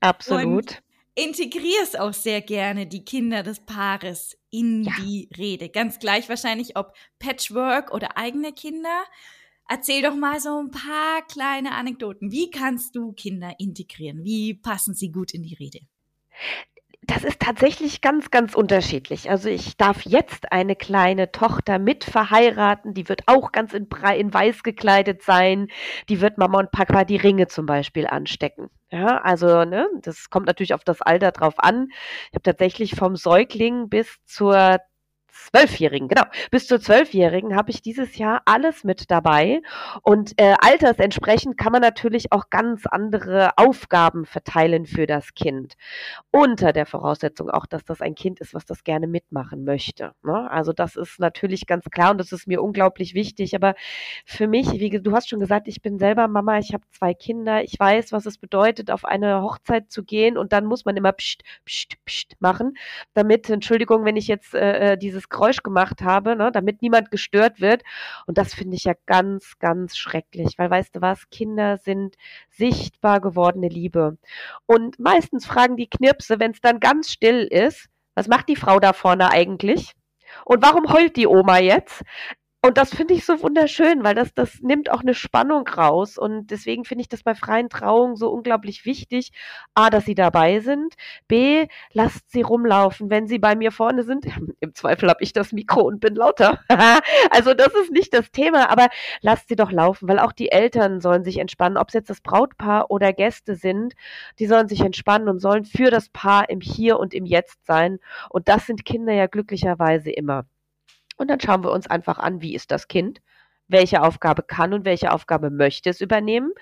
Absolut. 0.00 0.46
Und 0.46 0.82
integrierst 1.14 2.00
auch 2.00 2.14
sehr 2.14 2.40
gerne 2.40 2.86
die 2.86 3.04
Kinder 3.04 3.42
des 3.42 3.60
Paares 3.60 4.38
in 4.50 4.84
ja. 4.84 4.92
die 5.00 5.28
Rede. 5.36 5.68
Ganz 5.68 5.98
gleich 5.98 6.30
wahrscheinlich, 6.30 6.78
ob 6.78 6.94
Patchwork 7.18 7.92
oder 7.92 8.16
eigene 8.16 8.54
Kinder. 8.54 9.04
Erzähl 9.68 10.00
doch 10.00 10.14
mal 10.16 10.40
so 10.40 10.58
ein 10.58 10.70
paar 10.70 11.26
kleine 11.26 11.72
Anekdoten. 11.72 12.30
Wie 12.30 12.50
kannst 12.50 12.96
du 12.96 13.12
Kinder 13.12 13.52
integrieren? 13.58 14.24
Wie 14.24 14.54
passen 14.54 14.94
sie 14.94 15.12
gut 15.12 15.34
in 15.34 15.42
die 15.42 15.56
Rede? 15.56 15.80
Das 17.02 17.22
ist 17.22 17.40
tatsächlich 17.40 18.00
ganz, 18.00 18.32
ganz 18.32 18.54
unterschiedlich. 18.54 19.30
Also 19.30 19.48
ich 19.48 19.76
darf 19.76 20.02
jetzt 20.02 20.50
eine 20.50 20.74
kleine 20.74 21.30
Tochter 21.30 21.78
mit 21.78 22.02
verheiraten, 22.02 22.94
die 22.94 23.08
wird 23.08 23.22
auch 23.26 23.52
ganz 23.52 23.74
in, 23.74 23.86
in 24.16 24.34
weiß 24.34 24.64
gekleidet 24.64 25.22
sein. 25.22 25.68
Die 26.08 26.20
wird 26.20 26.36
Mama 26.36 26.58
und 26.58 26.72
Papa 26.72 27.04
die 27.04 27.16
Ringe 27.16 27.46
zum 27.46 27.64
Beispiel 27.64 28.08
anstecken. 28.08 28.70
Ja, 28.90 29.18
also 29.18 29.64
ne, 29.64 29.88
das 30.02 30.30
kommt 30.30 30.46
natürlich 30.46 30.74
auf 30.74 30.82
das 30.82 31.00
Alter 31.00 31.30
drauf 31.30 31.54
an. 31.58 31.88
Ich 32.30 32.34
habe 32.34 32.42
tatsächlich 32.42 32.96
vom 32.96 33.14
Säugling 33.14 33.88
bis 33.88 34.16
zur 34.24 34.78
Zwölfjährigen, 35.50 36.08
genau. 36.08 36.24
Bis 36.50 36.66
zur 36.66 36.80
Zwölfjährigen 36.80 37.56
habe 37.56 37.70
ich 37.70 37.82
dieses 37.82 38.16
Jahr 38.18 38.42
alles 38.44 38.84
mit 38.84 39.10
dabei. 39.10 39.62
Und 40.02 40.32
äh, 40.40 40.54
altersentsprechend 40.58 41.56
kann 41.56 41.72
man 41.72 41.82
natürlich 41.82 42.32
auch 42.32 42.50
ganz 42.50 42.86
andere 42.86 43.56
Aufgaben 43.56 44.26
verteilen 44.26 44.86
für 44.86 45.06
das 45.06 45.34
Kind. 45.34 45.74
Unter 46.30 46.72
der 46.72 46.86
Voraussetzung 46.86 47.50
auch, 47.50 47.66
dass 47.66 47.84
das 47.84 48.00
ein 48.00 48.14
Kind 48.14 48.40
ist, 48.40 48.54
was 48.54 48.64
das 48.64 48.84
gerne 48.84 49.06
mitmachen 49.06 49.64
möchte. 49.64 50.12
Ne? 50.22 50.50
Also 50.50 50.72
das 50.72 50.96
ist 50.96 51.20
natürlich 51.20 51.66
ganz 51.66 51.84
klar 51.90 52.10
und 52.10 52.18
das 52.18 52.32
ist 52.32 52.46
mir 52.46 52.62
unglaublich 52.62 53.14
wichtig. 53.14 53.54
Aber 53.54 53.74
für 54.24 54.46
mich, 54.46 54.70
wie 54.72 54.90
du 54.90 55.12
hast 55.12 55.28
schon 55.28 55.40
gesagt, 55.40 55.68
ich 55.68 55.82
bin 55.82 55.98
selber 55.98 56.28
Mama, 56.28 56.58
ich 56.58 56.72
habe 56.72 56.84
zwei 56.90 57.14
Kinder, 57.14 57.62
ich 57.62 57.78
weiß, 57.78 58.12
was 58.12 58.26
es 58.26 58.38
bedeutet, 58.38 58.90
auf 58.90 59.04
eine 59.04 59.42
Hochzeit 59.42 59.90
zu 59.90 60.04
gehen 60.04 60.36
und 60.36 60.52
dann 60.52 60.66
muss 60.66 60.84
man 60.84 60.96
immer 60.96 61.12
pst, 61.12 61.42
pst, 61.64 61.96
pst 62.04 62.36
machen, 62.40 62.76
damit, 63.14 63.48
Entschuldigung, 63.50 64.04
wenn 64.04 64.16
ich 64.16 64.28
jetzt 64.28 64.54
äh, 64.54 64.92
äh 64.92 64.96
Geräusch 65.28 65.62
gemacht 65.62 66.02
habe, 66.02 66.36
ne, 66.36 66.50
damit 66.52 66.82
niemand 66.82 67.10
gestört 67.10 67.60
wird. 67.60 67.82
Und 68.26 68.38
das 68.38 68.54
finde 68.54 68.76
ich 68.76 68.84
ja 68.84 68.94
ganz, 69.06 69.58
ganz 69.58 69.96
schrecklich, 69.96 70.58
weil 70.58 70.70
weißt 70.70 70.96
du 70.96 71.00
was, 71.00 71.28
Kinder 71.30 71.78
sind 71.78 72.16
sichtbar 72.50 73.20
gewordene 73.20 73.68
Liebe. 73.68 74.18
Und 74.66 74.98
meistens 74.98 75.46
fragen 75.46 75.76
die 75.76 75.88
Knirpse, 75.90 76.40
wenn 76.40 76.52
es 76.52 76.60
dann 76.60 76.80
ganz 76.80 77.10
still 77.10 77.44
ist, 77.44 77.88
was 78.14 78.28
macht 78.28 78.48
die 78.48 78.56
Frau 78.56 78.80
da 78.80 78.92
vorne 78.92 79.30
eigentlich? 79.30 79.92
Und 80.44 80.62
warum 80.62 80.92
heult 80.92 81.16
die 81.16 81.26
Oma 81.26 81.58
jetzt? 81.58 82.02
Und 82.66 82.78
das 82.78 82.92
finde 82.92 83.14
ich 83.14 83.24
so 83.24 83.40
wunderschön, 83.44 84.02
weil 84.02 84.16
das, 84.16 84.34
das 84.34 84.60
nimmt 84.60 84.90
auch 84.90 85.02
eine 85.02 85.14
Spannung 85.14 85.68
raus. 85.68 86.18
Und 86.18 86.50
deswegen 86.50 86.84
finde 86.84 87.02
ich 87.02 87.08
das 87.08 87.22
bei 87.22 87.36
freien 87.36 87.68
Trauungen 87.68 88.16
so 88.16 88.28
unglaublich 88.28 88.84
wichtig. 88.84 89.30
A, 89.74 89.88
dass 89.88 90.04
sie 90.04 90.16
dabei 90.16 90.58
sind. 90.58 90.94
B, 91.28 91.68
lasst 91.92 92.28
sie 92.32 92.42
rumlaufen, 92.42 93.08
wenn 93.08 93.28
sie 93.28 93.38
bei 93.38 93.54
mir 93.54 93.70
vorne 93.70 94.02
sind. 94.02 94.26
Im 94.60 94.74
Zweifel 94.74 95.08
habe 95.08 95.22
ich 95.22 95.32
das 95.32 95.52
Mikro 95.52 95.82
und 95.82 96.00
bin 96.00 96.16
lauter. 96.16 96.58
also 97.30 97.54
das 97.54 97.72
ist 97.72 97.92
nicht 97.92 98.12
das 98.12 98.32
Thema, 98.32 98.68
aber 98.68 98.88
lasst 99.20 99.46
sie 99.48 99.54
doch 99.54 99.70
laufen, 99.70 100.08
weil 100.08 100.18
auch 100.18 100.32
die 100.32 100.50
Eltern 100.50 101.00
sollen 101.00 101.22
sich 101.22 101.38
entspannen. 101.38 101.78
Ob 101.78 101.86
es 101.90 101.94
jetzt 101.94 102.10
das 102.10 102.20
Brautpaar 102.20 102.90
oder 102.90 103.12
Gäste 103.12 103.54
sind, 103.54 103.94
die 104.40 104.46
sollen 104.48 104.66
sich 104.66 104.80
entspannen 104.80 105.28
und 105.28 105.38
sollen 105.38 105.66
für 105.66 105.92
das 105.92 106.08
Paar 106.08 106.50
im 106.50 106.60
Hier 106.60 106.98
und 106.98 107.14
im 107.14 107.26
Jetzt 107.26 107.64
sein. 107.64 108.00
Und 108.28 108.48
das 108.48 108.66
sind 108.66 108.84
Kinder 108.84 109.12
ja 109.12 109.28
glücklicherweise 109.28 110.10
immer. 110.10 110.46
Und 111.16 111.28
dann 111.28 111.40
schauen 111.40 111.64
wir 111.64 111.72
uns 111.72 111.86
einfach 111.86 112.18
an, 112.18 112.42
wie 112.42 112.54
ist 112.54 112.70
das 112.70 112.88
Kind, 112.88 113.20
welche 113.68 114.02
Aufgabe 114.02 114.42
kann 114.42 114.72
und 114.72 114.84
welche 114.84 115.12
Aufgabe 115.12 115.50
möchte 115.50 115.90
es 115.90 116.00
übernehmen. 116.00 116.52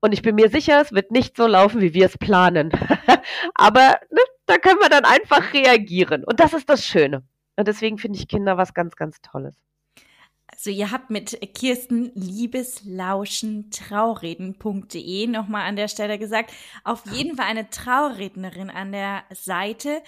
Und 0.00 0.12
ich 0.12 0.22
bin 0.22 0.36
mir 0.36 0.48
sicher, 0.48 0.80
es 0.80 0.92
wird 0.92 1.10
nicht 1.10 1.36
so 1.36 1.46
laufen, 1.46 1.80
wie 1.80 1.94
wir 1.94 2.06
es 2.06 2.18
planen. 2.18 2.70
Aber 3.54 3.98
ne, 4.10 4.20
da 4.46 4.58
können 4.58 4.80
wir 4.80 4.88
dann 4.88 5.04
einfach 5.04 5.52
reagieren. 5.52 6.24
Und 6.24 6.40
das 6.40 6.52
ist 6.52 6.68
das 6.68 6.84
Schöne. 6.84 7.24
Und 7.56 7.66
deswegen 7.66 7.98
finde 7.98 8.18
ich 8.18 8.28
Kinder 8.28 8.56
was 8.56 8.74
ganz, 8.74 8.94
ganz 8.94 9.20
Tolles. 9.20 9.54
Also 10.50 10.70
ihr 10.70 10.90
habt 10.90 11.10
mit 11.10 11.38
Kirsten 11.54 12.10
Liebeslauschen 12.14 13.70
Traureden.de 13.70 15.26
nochmal 15.26 15.68
an 15.68 15.76
der 15.76 15.88
Stelle 15.88 16.18
gesagt, 16.18 16.52
auf 16.84 17.04
jeden 17.12 17.36
Fall 17.36 17.46
eine 17.46 17.68
Traurednerin 17.68 18.70
an 18.70 18.92
der 18.92 19.24
Seite, 19.30 20.02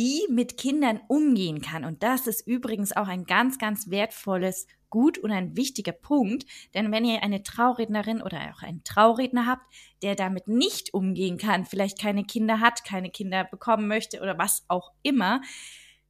die 0.00 0.26
mit 0.30 0.56
Kindern 0.56 0.98
umgehen 1.08 1.60
kann. 1.60 1.84
Und 1.84 2.02
das 2.02 2.26
ist 2.26 2.46
übrigens 2.46 2.96
auch 2.96 3.06
ein 3.06 3.26
ganz, 3.26 3.58
ganz 3.58 3.90
wertvolles 3.90 4.66
Gut 4.88 5.18
und 5.18 5.30
ein 5.30 5.58
wichtiger 5.58 5.92
Punkt. 5.92 6.46
Denn 6.72 6.90
wenn 6.90 7.04
ihr 7.04 7.22
eine 7.22 7.42
Traurednerin 7.42 8.22
oder 8.22 8.50
auch 8.50 8.62
einen 8.62 8.82
Trauredner 8.82 9.44
habt, 9.44 9.62
der 10.02 10.14
damit 10.14 10.48
nicht 10.48 10.94
umgehen 10.94 11.36
kann, 11.36 11.66
vielleicht 11.66 12.00
keine 12.00 12.24
Kinder 12.24 12.60
hat, 12.60 12.82
keine 12.82 13.10
Kinder 13.10 13.44
bekommen 13.44 13.88
möchte 13.88 14.20
oder 14.22 14.38
was 14.38 14.64
auch 14.68 14.90
immer, 15.02 15.42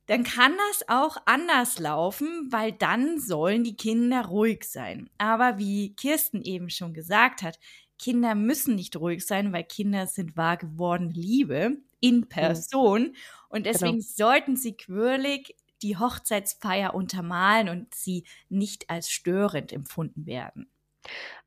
dann 0.07 0.23
kann 0.23 0.53
das 0.71 0.89
auch 0.89 1.17
anders 1.27 1.81
laufen, 1.81 2.47
weil 2.51 2.71
dann 2.71 3.19
sollen 3.19 3.65
die 3.65 3.77
Kinder 3.77 4.27
ruhig 4.27 4.63
sein. 4.65 5.11
Aber 5.19 5.59
wie 5.59 5.97
Kirsten 5.97 6.43
eben 6.43 6.71
schon 6.71 6.95
gesagt 6.95 7.43
hat, 7.43 7.59
Kinder 7.99 8.37
müssen 8.37 8.77
nicht 8.77 8.97
ruhig 8.97 9.27
sein, 9.27 9.53
weil 9.53 9.65
Kinder 9.65 10.07
sind 10.07 10.37
wahr 10.37 10.57
gewordene 10.57 11.13
Liebe 11.13 11.79
in 12.01 12.29
Person. 12.29 13.15
Und 13.51 13.65
genau. 13.65 13.73
deswegen 13.73 13.99
genau. 13.99 14.07
sollten 14.17 14.57
sie 14.57 14.77
quirlig 14.77 15.55
die 15.83 15.97
Hochzeitsfeier 15.97 16.95
untermalen 16.95 17.69
und 17.69 17.95
sie 17.95 18.25
nicht 18.49 18.89
als 18.89 19.11
störend 19.11 19.73
empfunden 19.73 20.27
werden. 20.27 20.71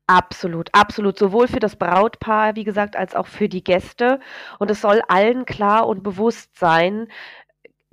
Absolut, 0.06 0.68
absolut. 0.72 1.18
Sowohl 1.18 1.48
für 1.48 1.60
das 1.60 1.76
Brautpaar, 1.76 2.56
wie 2.56 2.64
gesagt, 2.64 2.94
als 2.94 3.14
auch 3.14 3.26
für 3.26 3.48
die 3.48 3.64
Gäste. 3.64 4.20
Und 4.58 4.70
es 4.70 4.82
soll 4.82 5.00
allen 5.08 5.46
klar 5.46 5.86
und 5.86 6.02
bewusst 6.02 6.56
sein, 6.58 7.08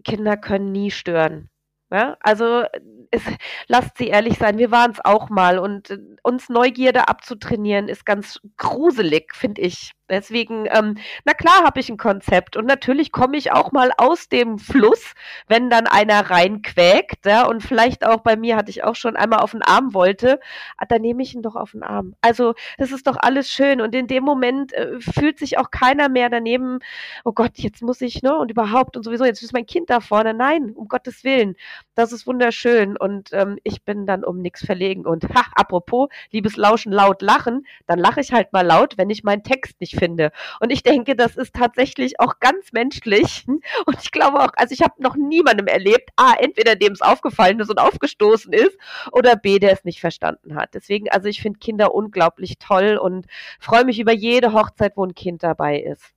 Kinder 0.04 0.36
können 0.36 0.72
nie 0.72 0.92
stören. 0.92 1.50
Ja, 1.92 2.16
also 2.22 2.64
es, 3.12 3.22
lasst 3.68 3.98
sie 3.98 4.08
ehrlich 4.08 4.38
sein, 4.38 4.58
wir 4.58 4.72
waren 4.72 4.92
es 4.92 5.04
auch 5.04 5.30
mal 5.30 5.60
und 5.60 5.90
äh, 5.90 5.98
uns 6.24 6.48
Neugierde 6.48 7.10
abzutrainieren 7.10 7.90
ist 7.90 8.06
ganz 8.06 8.40
gruselig, 8.56 9.36
finde 9.36 9.62
ich. 9.62 9.92
Deswegen, 10.12 10.68
ähm, 10.70 10.98
na 11.24 11.34
klar 11.34 11.64
habe 11.64 11.80
ich 11.80 11.90
ein 11.90 11.96
Konzept 11.98 12.58
und 12.58 12.66
natürlich 12.66 13.14
komme 13.14 13.38
ich 13.38 13.54
auch 13.54 13.72
mal 13.72 13.92
aus 13.98 14.28
dem 14.28 14.60
Fluss, 14.60 15.14
wenn 15.48 15.70
dann 15.70 15.88
einer 15.88 16.30
reinquäkt, 16.30 17.26
ja, 17.26 17.48
und 17.48 17.64
vielleicht 17.64 18.06
auch 18.06 18.20
bei 18.20 18.36
mir 18.36 18.58
hatte 18.58 18.70
ich 18.70 18.84
auch 18.84 18.96
schon 18.96 19.16
einmal 19.16 19.40
auf 19.40 19.52
den 19.52 19.62
Arm 19.62 19.94
wollte, 19.94 20.42
ah, 20.78 20.86
dann 20.86 21.02
nehme 21.02 21.24
ich 21.24 21.34
ihn 21.34 21.42
doch 21.42 21.56
auf 21.56 21.72
den 21.72 21.84
Arm. 21.84 22.14
Also 22.20 22.56
das 22.78 22.92
ist 22.92 23.08
doch 23.08 23.16
alles 23.18 23.50
schön 23.50 23.80
und 23.80 23.96
in 23.96 24.08
dem 24.08 24.26
Moment 24.26 24.74
äh, 24.74 25.00
fühlt 25.00 25.40
sich 25.40 25.58
auch 25.58 25.72
keiner 25.72 26.10
mehr 26.10 26.30
daneben, 26.30 26.80
oh 27.24 27.32
Gott, 27.32 27.52
jetzt 27.56 27.82
muss 27.82 28.02
ich, 28.02 28.22
ne, 28.22 28.38
und 28.38 28.52
überhaupt 28.52 28.98
und 28.98 29.04
sowieso, 29.04 29.24
jetzt 29.24 29.42
ist 29.42 29.54
mein 29.54 29.66
Kind 29.66 29.90
da 29.90 30.02
vorne. 30.02 30.34
Nein, 30.34 30.72
um 30.76 30.90
Gottes 30.90 31.24
Willen, 31.24 31.56
das 31.96 32.12
ist 32.12 32.28
wunderschön 32.28 32.98
und 32.98 33.30
ähm, 33.32 33.60
ich 33.64 33.84
bin 33.84 34.06
dann 34.06 34.26
um 34.26 34.42
nichts 34.42 34.66
verlegen 34.66 35.06
und 35.06 35.24
ha, 35.34 35.46
apropos, 35.56 36.10
liebes 36.32 36.58
Lauschen, 36.58 36.92
laut 36.92 37.22
lachen, 37.22 37.66
dann 37.88 37.98
lache 37.98 38.20
ich 38.20 38.34
halt 38.34 38.52
mal 38.52 38.66
laut, 38.66 38.98
wenn 38.98 39.10
ich 39.10 39.24
meinen 39.24 39.44
Text 39.44 39.80
nicht 39.80 40.01
finde. 40.02 40.32
Und 40.60 40.72
ich 40.72 40.82
denke, 40.82 41.16
das 41.16 41.38
ist 41.38 41.54
tatsächlich 41.54 42.20
auch 42.20 42.40
ganz 42.40 42.72
menschlich. 42.72 43.46
Und 43.86 43.98
ich 44.02 44.12
glaube 44.12 44.40
auch, 44.40 44.52
also 44.56 44.74
ich 44.74 44.82
habe 44.82 44.96
noch 44.98 45.16
niemandem 45.16 45.68
erlebt, 45.68 46.10
A, 46.16 46.34
entweder 46.34 46.76
dem 46.76 46.94
es 46.94 47.02
aufgefallen 47.02 47.60
ist 47.60 47.70
und 47.70 47.80
aufgestoßen 47.80 48.52
ist, 48.52 48.78
oder 49.12 49.36
B, 49.36 49.60
der 49.60 49.74
es 49.74 49.84
nicht 49.84 50.00
verstanden 50.00 50.56
hat. 50.56 50.74
Deswegen, 50.74 51.10
also 51.10 51.28
ich 51.28 51.42
finde 51.42 51.60
Kinder 51.60 51.94
unglaublich 51.94 52.58
toll 52.58 52.98
und 52.98 53.28
freue 53.60 53.86
mich 53.86 54.00
über 54.00 54.12
jede 54.14 54.54
Hochzeit, 54.54 54.94
wo 54.96 55.06
ein 55.06 55.14
Kind 55.14 55.44
dabei 55.44 55.80
ist. 55.80 56.14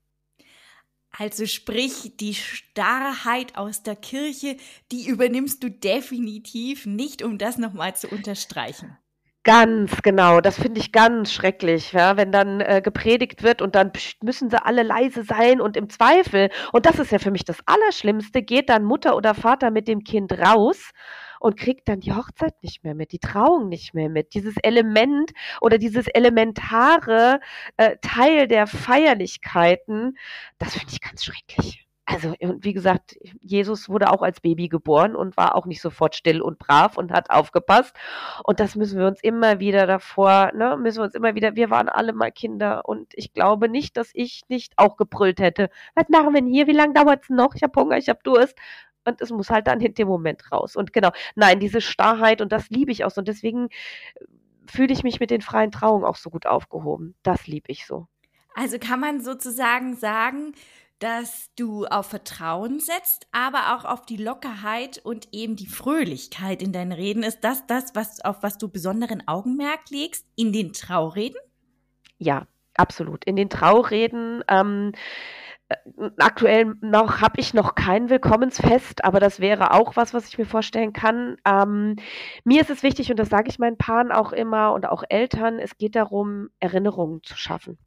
Also 1.11 1.47
sprich, 1.47 2.13
die 2.19 2.35
Starrheit 2.35 3.57
aus 3.57 3.83
der 3.83 3.97
Kirche, 3.97 4.57
die 4.91 5.07
übernimmst 5.07 5.63
du 5.63 5.71
definitiv 5.71 6.87
nicht, 6.87 7.23
um 7.23 7.39
das 7.39 7.59
nochmal 7.59 7.95
zu 7.95 8.09
unterstreichen. 8.09 8.97
Ganz 9.45 10.01
genau, 10.01 10.41
das 10.41 10.57
finde 10.59 10.81
ich 10.81 10.91
ganz 10.91 11.31
schrecklich, 11.31 11.93
ja, 11.93 12.17
wenn 12.17 12.33
dann 12.33 12.63
äh, 12.63 12.81
gepredigt 12.83 13.43
wird 13.43 13.61
und 13.61 13.75
dann 13.75 13.93
pst, 13.93 14.23
müssen 14.25 14.49
sie 14.49 14.65
alle 14.65 14.83
leise 14.83 15.23
sein 15.23 15.61
und 15.61 15.77
im 15.77 15.91
Zweifel, 15.91 16.49
und 16.73 16.87
das 16.87 16.99
ist 16.99 17.13
ja 17.13 17.19
für 17.19 17.31
mich 17.31 17.45
das 17.45 17.59
Allerschlimmste, 17.67 18.41
geht 18.41 18.71
dann 18.71 18.85
Mutter 18.85 19.15
oder 19.17 19.35
Vater 19.35 19.71
mit 19.71 19.87
dem 19.87 20.03
Kind 20.03 20.33
raus 20.33 20.93
und 21.41 21.59
kriegt 21.59 21.89
dann 21.89 22.01
die 22.01 22.15
Hochzeit 22.15 22.55
nicht 22.63 22.85
mehr 22.85 22.95
mit, 22.95 23.13
die 23.13 23.19
Trauung 23.19 23.69
nicht 23.69 23.93
mehr 23.93 24.09
mit. 24.09 24.33
Dieses 24.33 24.57
Element 24.63 25.33
oder 25.61 25.77
dieses 25.77 26.07
elementare 26.09 27.39
äh, 27.77 27.97
Teil 28.01 28.49
der 28.49 28.67
Feierlichkeiten, 28.67 30.17
das 30.59 30.73
finde 30.75 30.95
ich 30.95 31.03
ganz 31.03 31.23
schrecklich 31.23 31.84
also, 32.07 32.35
und 32.41 32.65
wie 32.65 32.75
gesagt, 32.75 33.17
Jesus 33.41 33.89
wurde 33.89 34.11
auch 34.11 34.21
als 34.21 34.41
Baby 34.41 34.69
geboren 34.69 35.17
und 35.17 35.37
war 35.39 35.55
auch 35.55 35.65
nicht 35.65 35.81
sofort 35.81 36.15
still 36.15 36.43
und 36.43 36.59
brav 36.59 36.99
und 36.99 37.11
hat 37.11 37.31
aufgepasst. 37.31 37.97
Und 38.45 38.61
das 38.61 38.77
müssen 38.77 38.99
wir 38.99 39.07
uns 39.07 39.23
immer 39.23 39.59
wieder 39.59 39.87
davor, 39.87 40.53
ne, 40.55 40.77
müssen 40.77 40.99
wir 40.99 41.05
uns 41.05 41.15
immer 41.15 41.35
wieder, 41.35 41.57
wir 41.57 41.71
waren 41.71 41.89
alle 41.89 42.13
mal 42.13 42.31
Kinder 42.31 42.83
und 42.87 43.13
ich 43.15 43.33
glaube 43.33 43.71
nicht, 43.71 43.97
dass 43.97 44.11
ich 44.13 44.43
nicht 44.49 44.75
auch 44.77 44.97
gebrüllt 44.97 45.41
hätte. 45.41 45.71
Was 45.95 46.09
machen 46.11 46.35
wir 46.35 46.43
denn 46.43 46.51
hier? 46.51 46.67
Wie 46.67 46.73
lange 46.73 46.93
dauert's 46.93 47.31
noch? 47.31 47.55
Ich 47.55 47.63
habe 47.63 47.81
Hunger, 47.81 47.97
ich 47.97 48.09
habe 48.09 48.21
Durst. 48.23 48.59
Und 49.07 49.21
es 49.21 49.31
muss 49.31 49.51
halt 49.51 49.67
dann 49.67 49.81
in 49.81 49.95
dem 49.95 50.09
Moment 50.09 50.51
raus. 50.51 50.77
Und 50.77 50.93
genau, 50.93 51.11
nein, 51.35 51.61
diese 51.61 51.83
Starrheit 51.83 52.41
und 52.41 52.53
das 52.53 52.71
liebe 52.71 52.91
ich 52.91 53.05
auch 53.05 53.11
so. 53.11 53.21
Und 53.21 53.29
deswegen 53.29 53.69
fühle 54.67 54.93
ich 54.93 55.03
mich 55.03 55.21
mit 55.21 55.31
den 55.31 55.43
freien 55.43 55.71
Trauungen 55.71 56.05
auch 56.05 56.17
so 56.17 56.31
gut 56.31 56.47
aufgehoben. 56.47 57.15
Das 57.23 57.47
liebe 57.47 57.71
ich 57.71 57.87
so. 57.87 58.07
Also 58.55 58.79
kann 58.79 59.01
man 59.01 59.21
sozusagen 59.21 59.97
sagen, 59.97 60.55
dass 60.99 61.51
du 61.57 61.87
auf 61.87 62.07
Vertrauen 62.07 62.81
setzt, 62.81 63.27
aber 63.33 63.77
auch 63.77 63.85
auf 63.85 64.07
die 64.07 64.17
Lockerheit 64.17 64.99
und 64.99 65.29
eben 65.33 65.57
die 65.57 65.67
Fröhlichkeit 65.67 66.63
in 66.63 66.73
deinen 66.73 66.93
Reden. 66.93 67.23
Ist 67.23 67.41
das 67.43 67.67
das, 67.67 67.95
was, 67.95 68.25
auf 68.25 68.43
was 68.43 68.59
du 68.59 68.69
besonderen 68.69 69.27
Augenmerk 69.27 69.91
legst 69.91 70.27
in 70.37 70.53
den 70.53 70.73
Traureden? 70.73 71.39
Ja, 72.19 72.47
absolut. 72.75 73.25
In 73.25 73.37
den 73.37 73.51
Traureden. 73.51 74.43
Ähm, 74.49 74.93
äh, 75.69 75.77
aktuell 76.19 76.75
noch 76.81 77.21
habe 77.21 77.41
ich 77.41 77.55
noch 77.55 77.75
kein 77.75 78.11
Willkommensfest, 78.11 79.05
aber 79.05 79.21
das 79.21 79.41
wäre 79.41 79.73
auch 79.73 79.97
was, 79.97 80.15
was 80.15 80.29
ich 80.29 80.39
mir 80.39 80.47
vorstellen 80.47 80.93
kann. 80.93 81.37
Ähm, 81.45 81.97
mir 82.45 82.61
ist 82.61 82.71
es 82.71 82.83
wichtig, 82.83 83.11
und 83.11 83.19
das 83.19 83.31
sage 83.31 83.49
ich 83.49 83.59
meinen 83.59 83.79
Paaren 83.79 84.13
auch 84.13 84.33
immer 84.33 84.73
und 84.73 84.87
auch 84.87 85.05
Eltern, 85.09 85.59
es 85.59 85.77
geht 85.79 85.97
darum, 85.97 86.49
Erinnerungen 86.61 87.23
zu 87.23 87.37
schaffen. 87.37 87.79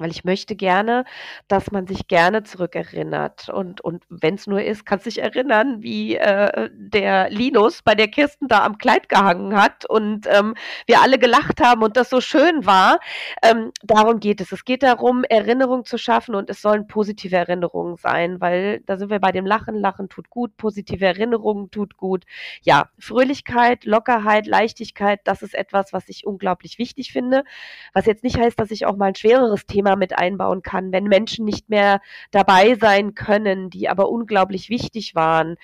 Weil 0.00 0.10
ich 0.10 0.24
möchte 0.24 0.56
gerne, 0.56 1.04
dass 1.48 1.70
man 1.70 1.86
sich 1.86 2.08
gerne 2.08 2.42
zurückerinnert. 2.42 3.48
Und, 3.48 3.80
und 3.80 4.04
wenn 4.08 4.34
es 4.34 4.46
nur 4.46 4.62
ist, 4.62 4.86
kannst 4.86 5.06
dich 5.06 5.20
erinnern, 5.22 5.82
wie 5.82 6.16
äh, 6.16 6.70
der 6.72 7.30
Linus 7.30 7.82
bei 7.82 7.94
der 7.94 8.08
Kirsten 8.08 8.48
da 8.48 8.64
am 8.64 8.78
Kleid 8.78 9.08
gehangen 9.08 9.56
hat 9.56 9.84
und 9.84 10.26
ähm, 10.26 10.54
wir 10.86 11.00
alle 11.00 11.18
gelacht 11.18 11.60
haben 11.60 11.82
und 11.82 11.96
das 11.96 12.10
so 12.10 12.20
schön 12.20 12.66
war. 12.66 12.98
Ähm, 13.42 13.72
darum 13.82 14.20
geht 14.20 14.40
es. 14.40 14.52
Es 14.52 14.64
geht 14.64 14.82
darum, 14.82 15.24
Erinnerungen 15.24 15.84
zu 15.84 15.98
schaffen 15.98 16.34
und 16.34 16.50
es 16.50 16.62
sollen 16.62 16.86
positive 16.86 17.36
Erinnerungen 17.36 17.96
sein, 17.96 18.40
weil 18.40 18.80
da 18.86 18.96
sind 18.96 19.10
wir 19.10 19.20
bei 19.20 19.32
dem 19.32 19.46
Lachen. 19.46 19.74
Lachen 19.74 20.08
tut 20.08 20.30
gut, 20.30 20.56
positive 20.56 21.04
Erinnerungen 21.04 21.70
tut 21.70 21.96
gut. 21.96 22.24
Ja, 22.62 22.88
Fröhlichkeit, 22.98 23.84
Lockerheit, 23.84 24.46
Leichtigkeit, 24.46 25.20
das 25.24 25.42
ist 25.42 25.54
etwas, 25.54 25.92
was 25.92 26.08
ich 26.08 26.26
unglaublich 26.26 26.78
wichtig 26.78 27.12
finde. 27.12 27.44
Was 27.92 28.06
jetzt 28.06 28.24
nicht 28.24 28.38
heißt, 28.38 28.58
dass 28.58 28.70
ich 28.70 28.86
auch 28.86 28.96
mal 28.96 29.06
ein 29.06 29.14
schwereres 29.14 29.66
Thema 29.66 29.89
Thema 29.90 29.96
mit 29.96 30.16
einbauen 30.16 30.62
kann, 30.62 30.92
wenn 30.92 31.04
Menschen 31.04 31.44
nicht 31.44 31.68
mehr 31.68 32.00
dabei 32.30 32.74
sein 32.74 33.14
können, 33.14 33.70
die 33.70 33.88
aber 33.88 34.08
unglaublich 34.08 34.70
wichtig 34.70 35.14
waren, 35.14 35.56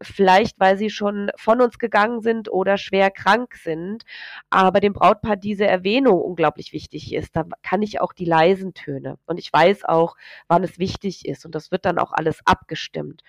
vielleicht 0.00 0.58
weil 0.60 0.76
sie 0.78 0.90
schon 0.90 1.30
von 1.36 1.60
uns 1.60 1.78
gegangen 1.78 2.20
sind 2.20 2.50
oder 2.50 2.78
schwer 2.78 3.10
krank 3.10 3.54
sind, 3.56 4.04
aber 4.50 4.80
dem 4.80 4.92
Brautpaar 4.92 5.36
diese 5.36 5.66
Erwähnung 5.66 6.20
unglaublich 6.20 6.72
wichtig 6.72 7.12
ist. 7.12 7.36
Da 7.36 7.44
kann 7.62 7.82
ich 7.82 8.00
auch 8.00 8.12
die 8.12 8.24
leisen 8.24 8.74
Töne 8.74 9.18
und 9.26 9.38
ich 9.38 9.52
weiß 9.52 9.84
auch, 9.84 10.16
wann 10.48 10.64
es 10.64 10.78
wichtig 10.78 11.26
ist 11.26 11.44
und 11.44 11.54
das 11.54 11.70
wird 11.70 11.84
dann 11.84 11.98
auch 11.98 12.12
alles 12.12 12.40
abgestimmt. 12.46 13.22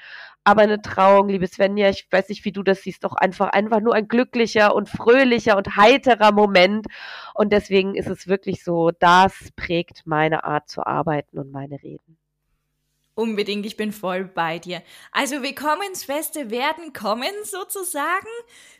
Aber 0.47 0.61
eine 0.61 0.79
Trauung, 0.79 1.27
liebe 1.27 1.47
Svenja, 1.47 1.89
ich 1.89 2.07
weiß 2.11 2.29
nicht, 2.29 2.45
wie 2.45 2.51
du 2.51 2.61
das 2.61 2.83
siehst, 2.83 3.03
doch 3.03 3.15
einfach, 3.15 3.47
einfach 3.47 3.79
nur 3.79 3.95
ein 3.95 4.07
glücklicher 4.07 4.75
und 4.75 4.87
fröhlicher 4.87 5.57
und 5.57 5.75
heiterer 5.75 6.31
Moment. 6.31 6.85
Und 7.33 7.51
deswegen 7.51 7.95
ist 7.95 8.07
es 8.07 8.27
wirklich 8.27 8.63
so, 8.63 8.91
das 8.91 9.49
prägt 9.55 10.05
meine 10.05 10.34
Art 10.43 10.69
zu 10.69 10.85
arbeiten 10.85 11.39
und 11.39 11.51
meine 11.51 11.81
Reden. 11.81 12.17
Unbedingt, 13.15 13.65
ich 13.65 13.77
bin 13.77 13.93
voll 13.93 14.25
bei 14.25 14.59
dir. 14.59 14.83
Also 15.11 15.41
Willkommensfeste 15.41 16.49
werden 16.49 16.91
kommen 16.91 17.31
sozusagen. 17.43 18.27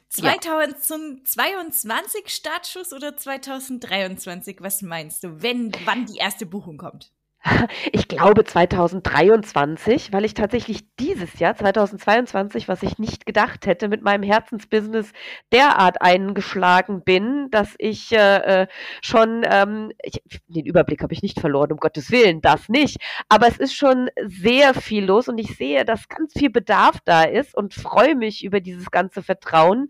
2022 0.09 2.21
ja. 2.21 2.29
Startschuss 2.29 2.91
oder 2.91 3.15
2023? 3.15 4.57
Was 4.59 4.81
meinst 4.81 5.23
du, 5.23 5.41
wenn, 5.41 5.71
wann 5.85 6.05
die 6.05 6.17
erste 6.17 6.45
Buchung 6.45 6.77
kommt? 6.77 7.14
Ich 7.91 8.07
glaube 8.07 8.43
2023, 8.43 10.11
weil 10.11 10.25
ich 10.25 10.33
tatsächlich 10.33 10.85
dieses 10.97 11.39
Jahr, 11.39 11.55
2022, 11.55 12.67
was 12.67 12.83
ich 12.83 12.97
nicht 12.99 13.25
gedacht 13.25 13.65
hätte, 13.65 13.87
mit 13.87 14.01
meinem 14.01 14.23
Herzensbusiness 14.23 15.11
derart 15.51 16.01
eingeschlagen 16.01 17.03
bin, 17.03 17.49
dass 17.51 17.75
ich 17.77 18.11
äh, 18.11 18.63
äh 18.63 18.67
schon, 19.01 19.43
ähm, 19.49 19.91
ich, 20.01 20.21
den 20.47 20.65
Überblick 20.65 21.03
habe 21.03 21.13
ich 21.13 21.21
nicht 21.21 21.39
verloren, 21.39 21.71
um 21.71 21.77
Gottes 21.77 22.11
Willen, 22.11 22.41
das 22.41 22.69
nicht. 22.69 22.97
Aber 23.29 23.47
es 23.47 23.57
ist 23.57 23.75
schon 23.75 24.09
sehr 24.25 24.73
viel 24.73 25.05
los 25.05 25.27
und 25.27 25.37
ich 25.37 25.55
sehe, 25.55 25.85
dass 25.85 26.07
ganz 26.07 26.33
viel 26.33 26.49
Bedarf 26.49 26.99
da 27.05 27.23
ist 27.23 27.55
und 27.55 27.73
freue 27.73 28.15
mich 28.15 28.43
über 28.43 28.59
dieses 28.59 28.91
ganze 28.91 29.21
Vertrauen, 29.21 29.89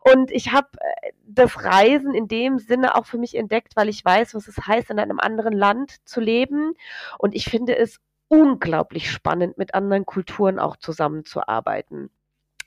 Und 0.00 0.30
ich 0.30 0.52
habe 0.52 0.68
äh, 0.80 1.12
das 1.26 1.62
Reisen 1.64 2.14
in 2.14 2.28
dem 2.28 2.58
Sinne 2.58 2.94
auch 2.94 3.06
für 3.06 3.18
mich 3.18 3.34
entdeckt, 3.34 3.76
weil 3.76 3.88
ich 3.88 4.04
weiß, 4.04 4.34
was 4.34 4.48
es 4.48 4.56
heißt, 4.66 4.90
in 4.90 4.98
einem 4.98 5.20
anderen 5.20 5.54
Land 5.54 6.06
zu 6.06 6.20
leben. 6.20 6.74
Und 7.18 7.34
ich 7.34 7.46
finde 7.46 7.76
es 7.76 8.00
unglaublich 8.28 9.10
spannend, 9.10 9.58
mit 9.58 9.74
anderen 9.74 10.06
Kulturen 10.06 10.58
auch 10.58 10.76
zusammenzuarbeiten. 10.76 12.10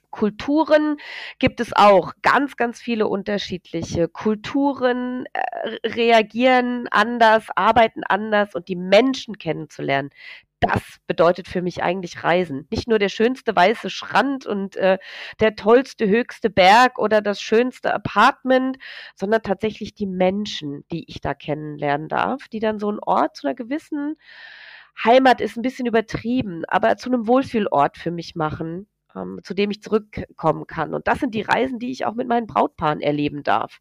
Kulturen 0.10 0.98
gibt 1.38 1.60
es 1.60 1.74
auch 1.76 2.13
ganz, 2.22 2.56
ganz 2.56 2.80
viele 2.80 3.08
unterschiedliche. 3.08 4.08
Kulturen 4.08 5.26
äh, 5.34 5.88
reagieren 5.88 6.88
anders, 6.89 7.48
arbeiten 7.56 8.04
anders 8.04 8.56
und 8.56 8.67
die 8.67 8.76
Menschen 8.76 9.38
kennenzulernen, 9.38 10.10
das 10.60 10.98
bedeutet 11.06 11.48
für 11.48 11.62
mich 11.62 11.84
eigentlich 11.84 12.24
Reisen. 12.24 12.67
Nicht 12.72 12.88
nur 12.88 13.00
der 13.00 13.10
schönste 13.10 13.56
weiße 13.56 13.89
Strand 13.89 14.46
und 14.46 14.76
äh, 14.76 14.98
der 15.39 15.56
tollste, 15.56 16.08
höchste 16.08 16.50
Berg 16.50 16.98
oder 16.98 17.22
das 17.22 17.41
schönste 17.41 17.93
Apartment, 17.93 18.78
sondern 19.15 19.43
tatsächlich 19.43 19.93
die 19.93 20.08
Menschen, 20.08 20.84
die 20.91 21.06
ich 21.08 21.22
da 21.22 21.34
kennenlernen 21.34 22.08
darf, 22.08 22.48
die 22.48 22.60
dann 22.60 22.80
so 22.80 22.89
einen 22.89 23.00
Ort 23.00 23.36
zu 23.36 23.48
einer 23.48 23.56
gewissen 23.56 24.15
Heimat 25.04 25.41
ist 25.41 25.58
ein 25.58 25.62
bisschen 25.62 25.86
übertrieben, 25.86 26.63
aber 26.67 26.98
zu 26.98 27.10
einem 27.10 27.28
Wohlfühlort 27.28 27.98
für 27.98 28.10
mich 28.10 28.36
machen, 28.36 28.88
ähm, 29.15 29.39
zu 29.43 29.54
dem 29.54 29.70
ich 29.70 29.82
zurückkommen 29.84 30.65
kann. 30.65 30.96
Und 30.96 31.08
das 31.08 31.20
sind 31.20 31.36
die 31.36 31.43
Reisen, 31.43 31.78
die 31.78 31.91
ich 31.91 32.06
auch 32.06 32.15
mit 32.15 32.28
meinen 32.28 32.48
Brautpaaren 32.48 33.02
erleben 33.02 33.43
darf 33.43 33.80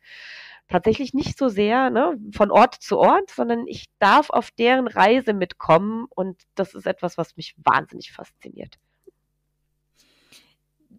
tatsächlich 0.68 1.14
nicht 1.14 1.38
so 1.38 1.48
sehr 1.48 1.90
ne, 1.90 2.18
von 2.33 2.50
Ort 2.50 2.74
zu 2.74 2.98
Ort, 2.98 3.31
sondern 3.31 3.66
ich 3.66 3.87
darf 3.98 4.31
auf 4.31 4.50
deren 4.50 4.88
Reise 4.88 5.33
mitkommen 5.33 6.07
und 6.11 6.42
das 6.55 6.74
ist 6.74 6.87
etwas, 6.87 7.16
was 7.16 7.37
mich 7.37 7.55
wahnsinnig 7.59 8.12
fasziniert. 8.12 8.79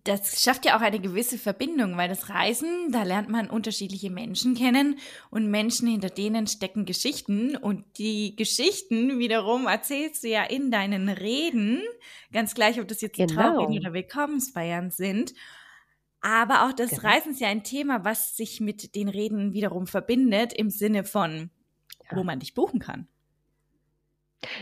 Das 0.04 0.42
schafft 0.42 0.66
ja 0.66 0.78
auch 0.78 0.82
eine 0.82 1.02
gewisse 1.02 1.38
Verbindung, 1.38 1.98
weil 1.98 2.08
das 2.08 2.30
Reisen, 2.30 2.94
da 2.94 3.04
lernt 3.04 3.28
man 3.28 3.50
unterschiedliche 3.50 4.10
Menschen 4.10 4.56
kennen 4.56 5.00
und 5.32 5.52
Menschen, 5.52 5.90
hinter 5.90 6.10
denen 6.10 6.48
stecken 6.48 6.86
Geschichten 6.86 7.58
und 7.58 7.84
die 7.98 8.38
Geschichten 8.38 9.20
wiederum 9.20 9.68
erzählst 9.68 10.24
du 10.24 10.30
ja 10.30 10.44
in 10.44 10.72
deinen 10.72 11.10
Reden, 11.10 11.82
ganz 12.32 12.56
gleich, 12.56 12.80
ob 12.80 12.88
das 12.88 13.02
jetzt 13.02 13.18
genau. 13.18 13.34
Traureden 13.34 13.80
oder 13.80 13.92
Willkommensfeiern 13.92 14.92
sind. 14.92 15.34
Aber 16.28 16.66
auch 16.66 16.74
das 16.74 16.90
genau. 16.90 17.04
Reisen 17.04 17.32
ist 17.32 17.40
ja 17.40 17.48
ein 17.48 17.64
Thema, 17.64 18.04
was 18.04 18.36
sich 18.36 18.60
mit 18.60 18.96
den 18.96 19.08
Reden 19.08 19.54
wiederum 19.54 19.88
verbindet, 19.88 20.52
im 20.52 20.70
Sinne 20.70 21.06
von, 21.06 21.52
ja. 22.04 22.18
wo 22.18 22.26
man 22.26 22.42
dich 22.42 22.54
buchen 22.54 22.82
kann. 22.82 23.08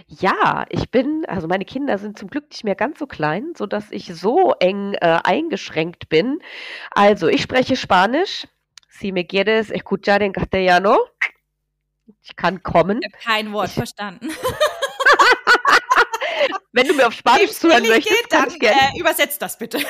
Ja, 0.05 0.67
ich 0.69 0.91
bin, 0.91 1.25
also 1.27 1.47
meine 1.47 1.65
Kinder 1.65 1.97
sind 1.97 2.19
zum 2.19 2.29
Glück 2.29 2.51
nicht 2.51 2.63
mehr 2.65 2.75
ganz 2.75 2.99
so 2.99 3.07
klein, 3.07 3.53
so 3.57 3.65
dass 3.65 3.89
ich 3.89 4.13
so 4.13 4.53
eng 4.59 4.93
äh, 4.93 5.17
eingeschränkt 5.23 6.07
bin. 6.07 6.37
Also, 6.91 7.27
ich 7.29 7.41
spreche 7.41 7.75
Spanisch. 7.75 8.47
Si 8.87 9.11
me 9.11 9.25
quieres 9.25 9.71
escuchar 9.71 10.21
en 10.21 10.33
castellano. 10.33 10.99
Ich 12.21 12.35
kann 12.35 12.61
kommen. 12.61 12.99
Ich 13.01 13.11
habe 13.11 13.23
kein 13.23 13.51
Wort 13.53 13.69
ich, 13.69 13.73
verstanden. 13.73 14.29
Wenn 16.73 16.87
du 16.87 16.93
mir 16.93 17.07
auf 17.07 17.13
Spanisch 17.13 17.53
zuhören 17.53 17.87
möchtest, 17.87 18.29
geht, 18.29 18.31
dann 18.31 18.51
äh, 18.61 18.99
übersetzt 18.99 19.41
das 19.41 19.57
bitte. 19.57 19.79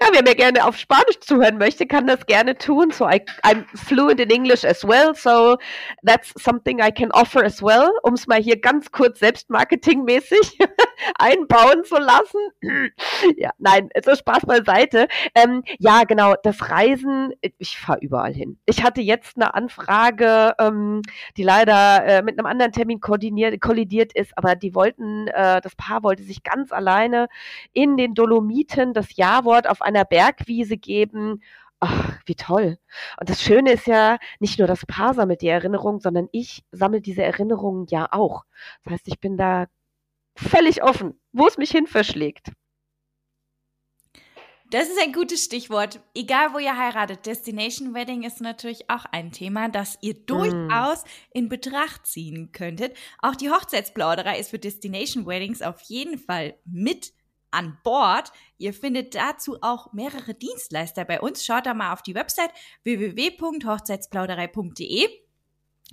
ja, 0.00 0.08
wer 0.12 0.22
mir 0.22 0.34
gerne 0.34 0.64
auf 0.64 0.76
Spanisch 0.76 1.20
zuhören 1.20 1.58
möchte, 1.58 1.86
kann 1.86 2.06
das 2.06 2.26
gerne 2.26 2.56
tun. 2.56 2.90
So 2.90 3.06
I, 3.06 3.22
I'm 3.42 3.64
fluent 3.74 4.20
in 4.20 4.30
English 4.30 4.64
as 4.64 4.84
well, 4.84 5.14
so 5.14 5.56
that's 6.02 6.32
something 6.42 6.80
I 6.80 6.90
can 6.90 7.10
offer 7.12 7.44
as 7.44 7.62
well, 7.62 7.90
um 8.02 8.14
es 8.14 8.26
mal 8.26 8.40
hier 8.40 8.60
ganz 8.60 8.90
kurz 8.90 9.20
selbstmarketingmäßig 9.20 10.58
einbauen 11.18 11.84
zu 11.84 11.96
lassen. 11.96 12.40
ja, 13.36 13.50
nein, 13.58 13.88
so 14.04 14.14
Spaß 14.14 14.46
beiseite. 14.46 15.08
Ähm, 15.34 15.62
ja, 15.78 16.04
genau, 16.04 16.34
das 16.42 16.70
Reisen, 16.70 17.32
ich 17.58 17.78
fahre 17.78 18.00
überall 18.00 18.32
hin. 18.32 18.58
Ich 18.66 18.82
hatte 18.82 19.00
jetzt 19.00 19.36
eine 19.36 19.54
Anfrage, 19.54 20.54
ähm, 20.58 21.02
die 21.36 21.42
leider 21.42 22.04
äh, 22.04 22.22
mit 22.22 22.38
einem 22.38 22.46
anderen 22.46 22.72
Termin 22.72 23.00
koordiniert, 23.00 23.60
kollidiert 23.60 24.12
ist, 24.14 24.36
aber 24.36 24.56
die 24.56 24.74
wollten, 24.74 25.28
äh, 25.28 25.60
das 25.60 25.74
Paar 25.76 26.02
wollte 26.02 26.22
sich 26.22 26.42
ganz 26.42 26.72
alleine 26.72 27.28
in 27.72 27.96
den 27.96 28.14
Dolomiten 28.14 28.92
das 28.92 29.16
Jawort 29.54 29.68
auf 29.68 29.82
einer 29.82 30.04
Bergwiese 30.04 30.76
geben. 30.76 31.42
Ach, 31.80 32.18
wie 32.26 32.34
toll. 32.34 32.78
Und 33.20 33.28
das 33.28 33.42
Schöne 33.42 33.72
ist 33.72 33.86
ja, 33.86 34.18
nicht 34.40 34.58
nur 34.58 34.66
das 34.68 34.86
Paar 34.86 35.14
sammelt 35.14 35.42
die 35.42 35.48
Erinnerung, 35.48 36.00
sondern 36.00 36.28
ich 36.32 36.64
sammle 36.72 37.00
diese 37.00 37.22
Erinnerungen 37.22 37.86
ja 37.88 38.08
auch. 38.10 38.44
Das 38.84 38.94
heißt, 38.94 39.08
ich 39.08 39.20
bin 39.20 39.36
da 39.36 39.66
völlig 40.36 40.82
offen, 40.82 41.20
wo 41.32 41.46
es 41.46 41.58
mich 41.58 41.70
hin 41.70 41.86
verschlägt. 41.86 42.52
Das 44.70 44.88
ist 44.88 45.00
ein 45.00 45.12
gutes 45.12 45.44
Stichwort. 45.44 46.00
Egal, 46.14 46.52
wo 46.52 46.58
ihr 46.58 46.76
heiratet, 46.76 47.26
Destination 47.26 47.94
Wedding 47.94 48.24
ist 48.24 48.40
natürlich 48.40 48.90
auch 48.90 49.04
ein 49.12 49.30
Thema, 49.30 49.68
das 49.68 49.98
ihr 50.00 50.14
mm. 50.14 50.26
durchaus 50.26 51.04
in 51.32 51.48
Betracht 51.48 52.06
ziehen 52.06 52.50
könntet. 52.50 52.96
Auch 53.20 53.36
die 53.36 53.50
Hochzeitsplauderei 53.50 54.38
ist 54.38 54.50
für 54.50 54.58
Destination 54.58 55.26
Weddings 55.26 55.62
auf 55.62 55.80
jeden 55.82 56.18
Fall 56.18 56.56
mit 56.64 57.12
an 57.54 57.78
Bord. 57.82 58.32
Ihr 58.58 58.74
findet 58.74 59.14
dazu 59.14 59.58
auch 59.62 59.92
mehrere 59.92 60.34
Dienstleister 60.34 61.04
bei 61.04 61.20
uns. 61.20 61.44
Schaut 61.44 61.66
da 61.66 61.74
mal 61.74 61.92
auf 61.92 62.02
die 62.02 62.14
Website 62.14 62.50
www.hochzeitsplauderei.de 62.82 65.24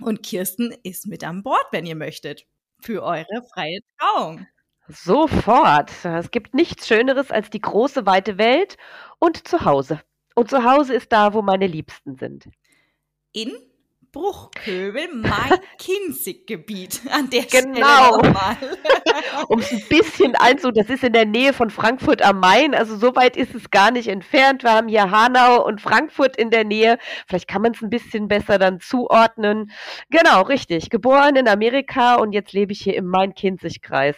und 0.00 0.22
Kirsten 0.22 0.74
ist 0.82 1.06
mit 1.06 1.24
an 1.24 1.42
Bord, 1.42 1.66
wenn 1.70 1.86
ihr 1.86 1.96
möchtet, 1.96 2.46
für 2.80 3.02
eure 3.02 3.42
freie 3.52 3.80
Trauung. 3.98 4.46
Sofort. 4.88 5.92
Es 6.04 6.30
gibt 6.30 6.54
nichts 6.54 6.88
Schöneres 6.88 7.30
als 7.30 7.50
die 7.50 7.60
große, 7.60 8.06
weite 8.06 8.38
Welt 8.38 8.76
und 9.18 9.46
zu 9.46 9.64
Hause. 9.64 10.00
Und 10.34 10.50
zu 10.50 10.64
Hause 10.64 10.94
ist 10.94 11.12
da, 11.12 11.34
wo 11.34 11.42
meine 11.42 11.66
Liebsten 11.66 12.16
sind. 12.16 12.48
In 13.32 13.52
Bruchköbel, 14.12 15.08
mein 15.14 15.58
Kinzig-Gebiet 15.78 17.00
an 17.10 17.30
der 17.30 17.44
genau. 17.44 18.18
Stelle 18.18 18.36
um 19.48 19.58
es 19.58 19.72
ein 19.72 19.82
bisschen 19.88 20.36
einzu, 20.36 20.70
das 20.70 20.90
ist 20.90 21.02
in 21.02 21.14
der 21.14 21.24
Nähe 21.24 21.54
von 21.54 21.70
Frankfurt 21.70 22.20
am 22.20 22.38
Main, 22.38 22.74
also 22.74 22.96
so 22.96 23.16
weit 23.16 23.38
ist 23.38 23.54
es 23.54 23.70
gar 23.70 23.90
nicht 23.90 24.08
entfernt. 24.08 24.64
Wir 24.64 24.72
haben 24.72 24.88
hier 24.88 25.10
Hanau 25.10 25.64
und 25.66 25.80
Frankfurt 25.80 26.36
in 26.36 26.50
der 26.50 26.64
Nähe. 26.64 26.98
Vielleicht 27.26 27.48
kann 27.48 27.62
man 27.62 27.72
es 27.72 27.80
ein 27.80 27.88
bisschen 27.88 28.28
besser 28.28 28.58
dann 28.58 28.80
zuordnen. 28.80 29.70
Genau, 30.10 30.42
richtig. 30.42 30.90
Geboren 30.90 31.36
in 31.36 31.48
Amerika 31.48 32.16
und 32.16 32.32
jetzt 32.32 32.52
lebe 32.52 32.72
ich 32.72 32.82
hier 32.82 32.96
im 32.96 33.06
Main-Kinzig-Kreis. 33.06 34.16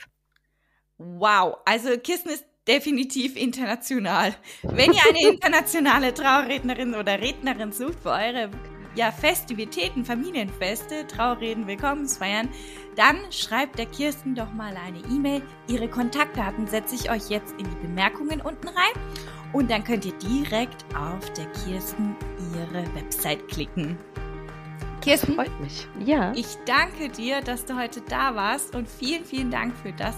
Wow, 0.98 1.58
also 1.64 1.96
Kirsten 1.98 2.30
ist 2.30 2.44
definitiv 2.66 3.36
international. 3.36 4.34
Wenn 4.62 4.92
ihr 4.92 5.02
eine 5.08 5.34
internationale 5.34 6.14
Trauerrednerin 6.14 6.94
oder 6.94 7.20
Rednerin 7.20 7.72
sucht 7.72 8.00
für 8.00 8.10
eure 8.10 8.50
ja, 8.94 9.10
Festivitäten, 9.10 10.04
Familienfeste, 10.04 11.06
Traureden, 11.06 11.66
Willkommensfeiern, 11.66 12.48
dann 12.96 13.16
schreibt 13.30 13.78
der 13.78 13.86
Kirsten 13.86 14.34
doch 14.34 14.52
mal 14.52 14.76
eine 14.76 14.98
E-Mail. 15.14 15.42
Ihre 15.68 15.88
Kontaktdaten 15.88 16.66
setze 16.66 16.94
ich 16.94 17.10
euch 17.10 17.28
jetzt 17.28 17.52
in 17.58 17.68
die 17.68 17.86
Bemerkungen 17.86 18.40
unten 18.40 18.68
rein 18.68 19.02
und 19.52 19.70
dann 19.70 19.84
könnt 19.84 20.04
ihr 20.04 20.14
direkt 20.14 20.84
auf 20.94 21.32
der 21.32 21.46
Kirsten 21.64 22.16
ihre 22.54 22.84
Website 22.94 23.46
klicken. 23.48 23.98
Kirsten, 25.00 25.34
freut 25.34 25.60
mich. 25.60 25.86
Ja. 26.04 26.32
Ich 26.34 26.56
danke 26.64 27.08
dir, 27.08 27.40
dass 27.42 27.64
du 27.66 27.76
heute 27.76 28.00
da 28.02 28.34
warst 28.34 28.74
und 28.74 28.88
vielen, 28.88 29.24
vielen 29.24 29.50
Dank 29.50 29.76
für 29.76 29.92
das 29.92 30.14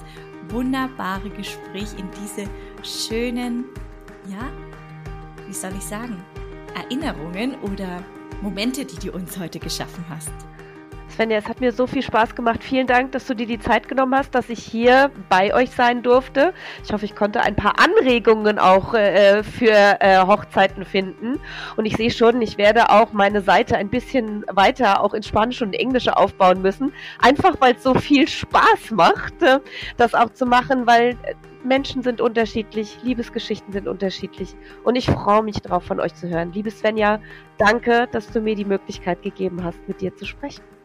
wunderbare 0.49 1.29
Gespräch 1.31 1.89
in 1.99 2.09
diese 2.23 2.49
schönen, 2.85 3.65
ja, 4.29 4.49
wie 5.47 5.53
soll 5.53 5.73
ich 5.77 5.83
sagen, 5.83 6.23
Erinnerungen 6.77 7.57
oder 7.63 8.05
Momente, 8.43 8.85
die 8.85 8.97
du 8.97 9.13
uns 9.13 9.39
heute 9.39 9.59
geschaffen 9.59 10.05
hast. 10.09 10.33
Svenja, 11.17 11.39
es 11.39 11.49
hat 11.49 11.63
mir 11.63 11.73
so 11.73 11.87
viel 11.87 12.03
Spaß 12.03 12.35
gemacht. 12.35 12.63
Vielen 12.63 12.87
Dank, 12.87 13.13
dass 13.13 13.27
du 13.27 13.33
dir 13.33 13.47
die 13.47 13.59
Zeit 13.59 13.89
genommen 13.89 14.15
hast, 14.15 14.35
dass 14.35 14.51
ich 14.51 14.59
hier 14.59 15.11
bei 15.31 15.55
euch 15.55 15.71
sein 15.71 16.03
durfte. 16.03 16.53
Ich 16.85 16.93
hoffe, 16.93 17.07
ich 17.07 17.17
konnte 17.17 17.41
ein 17.41 17.57
paar 17.57 17.77
Anregungen 17.81 18.59
auch 18.59 18.93
äh, 18.93 19.43
für 19.43 19.97
äh, 20.01 20.19
Hochzeiten 20.19 20.85
finden. 20.85 21.41
Und 21.79 21.87
ich 21.87 21.97
sehe 21.97 22.11
schon, 22.11 22.43
ich 22.43 22.59
werde 22.59 22.91
auch 22.91 23.15
meine 23.15 23.41
Seite 23.41 23.79
ein 23.79 23.89
bisschen 23.89 24.45
weiter 24.53 25.01
auch 25.03 25.15
in 25.15 25.23
Spanisch 25.23 25.63
und 25.63 25.73
Englisch 25.73 26.07
aufbauen 26.07 26.61
müssen. 26.61 26.93
Einfach, 27.19 27.55
weil 27.61 27.77
es 27.77 27.83
so 27.83 27.95
viel 27.95 28.29
Spaß 28.29 28.91
macht, 28.91 29.43
äh, 29.43 29.61
das 29.97 30.13
auch 30.13 30.29
zu 30.35 30.45
machen, 30.45 30.87
weil 30.87 31.17
äh, 31.23 31.35
Menschen 31.65 32.03
sind 32.03 32.21
unterschiedlich, 32.21 32.99
Liebesgeschichten 33.03 33.73
sind 33.73 33.89
unterschiedlich 33.89 34.55
und 34.85 34.97
ich 34.97 35.07
freue 35.07 35.43
mich 35.43 35.57
darauf, 35.63 35.85
von 35.85 35.99
euch 35.99 36.15
zu 36.15 36.29
hören. 36.29 36.53
Liebe 36.53 36.71
Svenja, 36.71 37.21
danke, 37.57 38.07
dass 38.13 38.31
du 38.31 38.41
mir 38.41 38.55
die 38.55 38.67
Möglichkeit 38.67 39.23
gegeben 39.23 39.65
hast, 39.65 39.79
mit 39.89 40.03
dir 40.03 40.15
zu 40.15 40.27
sprechen. 40.27 40.76